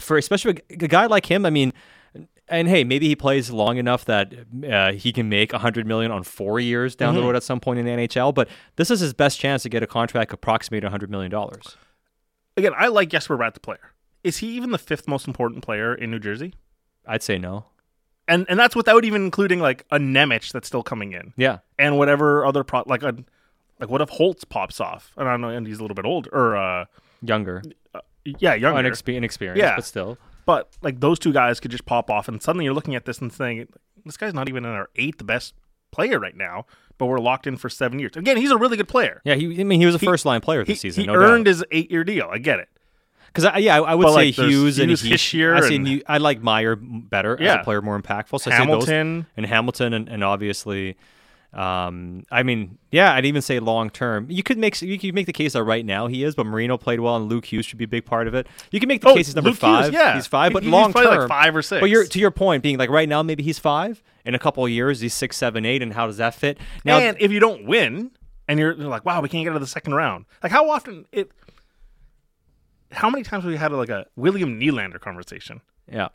for 0.00 0.16
especially 0.18 0.58
a, 0.70 0.76
guy 0.76 1.06
like 1.06 1.26
him, 1.30 1.44
I 1.46 1.50
mean, 1.50 1.72
and 2.48 2.66
hey, 2.68 2.82
maybe 2.84 3.06
he 3.08 3.14
plays 3.16 3.50
long 3.50 3.76
enough 3.76 4.04
that 4.06 4.34
uh, 4.68 4.92
he 4.92 5.12
can 5.12 5.28
make 5.28 5.52
100 5.52 5.86
million 5.86 6.10
on 6.10 6.24
four 6.24 6.58
years 6.58 6.96
down 6.96 7.14
Mm-hmm. 7.14 7.20
the 7.20 7.26
road 7.28 7.36
at 7.36 7.42
some 7.42 7.60
point 7.60 7.78
in 7.78 7.86
the 7.86 7.92
NHL. 7.92 8.34
But 8.34 8.48
this 8.76 8.90
is 8.90 9.00
his 9.00 9.14
best 9.14 9.38
chance 9.38 9.62
to 9.62 9.68
get 9.68 9.82
a 9.82 9.86
contract 9.86 10.32
approximating 10.32 10.86
100 10.86 11.10
million 11.10 11.30
dollars. 11.30 11.76
Again, 12.56 12.72
I 12.76 12.88
like 12.88 13.08
Jesper 13.08 13.38
Bratt, 13.38 13.54
the 13.54 13.60
player. 13.60 13.92
Is 14.24 14.38
he 14.38 14.48
even 14.48 14.70
the 14.72 14.78
fifth 14.78 15.06
most 15.08 15.26
important 15.28 15.62
player 15.64 15.94
in 15.94 16.10
New 16.10 16.18
Jersey? 16.18 16.52
I'd 17.06 17.22
say 17.22 17.38
no. 17.38 17.66
And 18.30 18.46
and 18.48 18.58
that's 18.58 18.74
without 18.76 19.04
even 19.04 19.24
including 19.24 19.60
like 19.60 19.84
a 19.90 19.98
Nemec 19.98 20.50
that's 20.52 20.66
still 20.68 20.82
coming 20.82 21.12
in. 21.12 21.34
Yeah. 21.36 21.58
and 21.78 21.98
whatever 21.98 22.46
other 22.46 22.64
pro 22.64 22.84
like 22.86 23.02
a 23.02 23.14
like 23.78 23.90
what 23.90 24.00
if 24.00 24.08
Holtz 24.10 24.44
pops 24.44 24.80
off? 24.80 25.12
And 25.16 25.28
I 25.28 25.32
don't 25.32 25.40
know, 25.42 25.48
and 25.50 25.66
he's 25.66 25.78
a 25.78 25.82
little 25.82 25.94
bit 25.94 26.04
older 26.06 26.30
or 26.32 26.56
uh 26.56 26.84
Younger. 27.22 27.62
yeah, 28.24 28.54
younger. 28.54 28.82
Unexpe- 28.90 29.14
inexperienced, 29.14 29.60
Yeah. 29.60 29.76
but 29.76 29.84
still. 29.84 30.16
but 30.46 30.70
like 30.80 31.00
those 31.00 31.18
two 31.18 31.32
guys 31.32 31.60
could 31.60 31.70
just 31.70 31.84
pop 31.84 32.08
off 32.10 32.28
and 32.28 32.42
suddenly 32.42 32.64
you're 32.64 32.74
looking 32.74 32.94
at 32.94 33.04
this 33.04 33.18
and 33.18 33.32
saying 33.32 33.68
this 34.06 34.16
guy's 34.16 34.32
not 34.32 34.48
even 34.48 34.64
in 34.64 34.70
our 34.70 34.88
eighth 34.96 35.26
best 35.26 35.54
player 35.90 36.18
right 36.18 36.36
now, 36.36 36.64
but 36.98 37.06
we're 37.06 37.18
locked 37.18 37.46
in 37.46 37.56
for 37.56 37.68
7 37.68 37.98
years. 37.98 38.12
Again, 38.16 38.36
he's 38.36 38.50
a 38.52 38.56
really 38.56 38.76
good 38.76 38.88
player. 38.88 39.20
Yeah, 39.24 39.34
he, 39.34 39.60
I 39.60 39.64
mean, 39.64 39.80
he 39.80 39.86
was 39.86 39.96
a 39.96 39.98
He- 39.98 40.06
first 40.06 40.24
line 40.24 40.40
player 40.40 40.60
He, 40.64 40.72
this 40.72 40.80
season. 40.80 41.02
he 41.02 41.06
no 41.08 41.14
earned 41.14 41.44
doubt. 41.46 41.50
his 41.50 41.64
8-year 41.72 42.04
deal. 42.04 42.28
I 42.30 42.38
get 42.38 42.60
it. 42.60 42.68
Because 43.32 43.44
I, 43.44 43.58
yeah, 43.58 43.80
I, 43.80 43.94
would 43.94 44.04
But, 44.04 44.10
say 44.10 44.26
like, 44.26 44.36
there's 44.36 44.50
Hughes 44.52 44.78
and 44.80 44.90
Hughes, 44.90 45.02
I 45.34 45.60
say 45.60 45.76
and- 45.76 45.84
New, 45.84 46.02
I 46.08 46.18
like 46.18 46.42
Meier 46.42 46.76
better 46.76 47.40
as 47.40 47.56
a 47.56 47.64
player, 47.64 47.80
more 47.80 48.00
impactful. 48.00 48.40
So 48.40 48.50
Hamilton. 48.50 49.26
and 49.36 49.46
Hamilton, 49.46 49.92
and, 49.94 50.08
and 50.08 50.24
obviously, 50.24 50.96
um, 51.52 52.24
I 52.30 52.44
mean, 52.44 52.78
yeah, 52.92 53.12
I'd 53.14 53.26
even 53.26 53.42
say 53.42 53.58
long 53.58 53.90
term. 53.90 54.26
You 54.30 54.42
could 54.44 54.56
make 54.56 54.80
you 54.82 54.98
could 54.98 55.14
make 55.14 55.26
the 55.26 55.32
case 55.32 55.54
that 55.54 55.64
right 55.64 55.84
now 55.84 56.06
he 56.06 56.22
is, 56.22 56.34
but 56.36 56.46
Marino 56.46 56.78
played 56.78 57.00
well, 57.00 57.16
and 57.16 57.28
Luke 57.28 57.44
Hughes 57.44 57.66
should 57.66 57.78
be 57.78 57.84
a 57.84 57.88
big 57.88 58.04
part 58.04 58.28
of 58.28 58.34
it. 58.34 58.46
You 58.70 58.78
can 58.78 58.86
make 58.88 59.00
the 59.00 59.08
Oh, 59.08 59.14
case 59.16 59.26
he's 59.26 59.34
number 59.34 59.50
Luke 59.50 59.58
Hughes, 59.58 59.86
five. 59.86 59.92
yeah. 59.92 60.14
he's 60.14 60.28
five, 60.28 60.52
but 60.52 60.62
he's 60.62 60.70
long 60.70 60.92
term, 60.92 61.04
like, 61.06 61.28
five 61.28 61.56
or 61.56 61.62
six. 61.62 61.80
But 61.80 61.90
you're 61.90 62.06
to 62.06 62.18
your 62.20 62.30
point, 62.30 62.62
being 62.62 62.78
like 62.78 62.88
right 62.90 63.08
now, 63.08 63.22
maybe 63.24 63.42
he's 63.42 63.58
five. 63.58 64.02
In 64.24 64.34
a 64.34 64.38
couple 64.38 64.64
of 64.64 64.70
years, 64.70 65.00
he's 65.00 65.14
six, 65.14 65.36
seven, 65.36 65.64
eight, 65.64 65.82
and 65.82 65.92
how 65.94 66.06
does 66.06 66.18
that 66.18 66.34
fit? 66.34 66.58
Now, 66.84 66.98
and 66.98 67.16
if 67.18 67.32
you 67.32 67.40
don't 67.40 67.64
win 67.64 68.10
and 68.46 68.60
you're, 68.60 68.72
you're 68.74 68.86
like, 68.88 69.04
wow, 69.04 69.20
we 69.20 69.28
can't 69.28 69.44
get 69.44 69.50
out 69.50 69.56
of 69.56 69.62
the 69.62 69.66
second 69.66 69.94
round. 69.94 70.26
Like 70.42 70.52
how 70.52 70.68
often 70.70 71.06
it 71.10 71.32
how 72.92 73.10
many 73.10 73.22
times 73.22 73.44
have 73.44 73.50
we 73.50 73.56
had 73.56 73.72
like 73.72 73.88
a 73.88 74.06
William 74.16 74.58
Nylander 74.60 75.00
conversation? 75.00 75.60
yeah, 75.90 76.08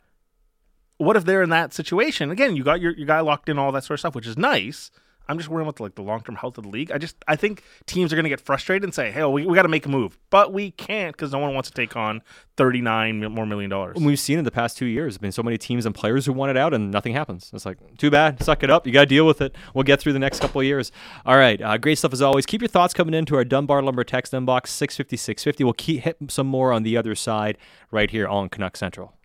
what 0.98 1.16
if 1.16 1.24
they're 1.24 1.42
in 1.42 1.50
that 1.50 1.74
situation? 1.74 2.30
Again, 2.30 2.56
you 2.56 2.64
got 2.64 2.80
your, 2.80 2.92
your 2.92 3.06
guy 3.06 3.20
locked 3.20 3.48
in, 3.48 3.58
all 3.58 3.72
that 3.72 3.84
sort 3.84 3.96
of 3.96 4.00
stuff, 4.00 4.14
which 4.14 4.26
is 4.26 4.36
nice. 4.38 4.90
I'm 5.28 5.38
just 5.38 5.48
worrying 5.48 5.66
about 5.66 5.76
the, 5.76 5.82
like 5.82 5.94
the 5.94 6.02
long 6.02 6.22
term 6.22 6.36
health 6.36 6.58
of 6.58 6.64
the 6.64 6.70
league. 6.70 6.92
I 6.92 6.98
just 6.98 7.16
I 7.26 7.36
think 7.36 7.62
teams 7.86 8.12
are 8.12 8.16
going 8.16 8.24
to 8.24 8.30
get 8.30 8.40
frustrated 8.40 8.84
and 8.84 8.94
say, 8.94 9.10
"Hey, 9.10 9.24
we, 9.24 9.46
we 9.46 9.54
got 9.54 9.62
to 9.62 9.68
make 9.68 9.86
a 9.86 9.88
move," 9.88 10.18
but 10.30 10.52
we 10.52 10.70
can't 10.70 11.16
because 11.16 11.32
no 11.32 11.38
one 11.38 11.54
wants 11.54 11.68
to 11.70 11.74
take 11.74 11.96
on 11.96 12.22
39 12.56 13.32
more 13.32 13.46
million 13.46 13.70
dollars. 13.70 13.96
We've 13.98 14.18
seen 14.18 14.38
in 14.38 14.44
the 14.44 14.50
past 14.50 14.76
two 14.76 14.86
years, 14.86 15.18
been 15.18 15.32
so 15.32 15.42
many 15.42 15.58
teams 15.58 15.84
and 15.84 15.94
players 15.94 16.26
who 16.26 16.32
want 16.32 16.50
it 16.50 16.56
out, 16.56 16.72
and 16.72 16.90
nothing 16.90 17.12
happens. 17.12 17.50
It's 17.52 17.66
like, 17.66 17.78
too 17.98 18.10
bad. 18.10 18.42
Suck 18.42 18.62
it 18.62 18.70
up. 18.70 18.86
You 18.86 18.92
got 18.92 19.00
to 19.00 19.06
deal 19.06 19.26
with 19.26 19.40
it. 19.40 19.54
We'll 19.74 19.84
get 19.84 20.00
through 20.00 20.12
the 20.12 20.18
next 20.18 20.40
couple 20.40 20.60
of 20.60 20.66
years. 20.66 20.92
All 21.24 21.36
right, 21.36 21.60
uh, 21.60 21.76
great 21.78 21.98
stuff 21.98 22.12
as 22.12 22.22
always. 22.22 22.46
Keep 22.46 22.62
your 22.62 22.68
thoughts 22.68 22.94
coming 22.94 23.14
into 23.14 23.36
our 23.36 23.44
Dunbar 23.44 23.82
Lumber 23.82 24.04
text 24.04 24.32
inbox 24.32 24.68
six 24.68 24.96
fifty 24.96 25.16
six 25.16 25.42
fifty. 25.42 25.64
We'll 25.64 25.72
keep 25.72 26.02
hit 26.02 26.16
some 26.28 26.46
more 26.46 26.72
on 26.72 26.82
the 26.82 26.96
other 26.96 27.14
side 27.14 27.58
right 27.90 28.10
here 28.10 28.28
on 28.28 28.48
Canuck 28.48 28.76
Central. 28.76 29.15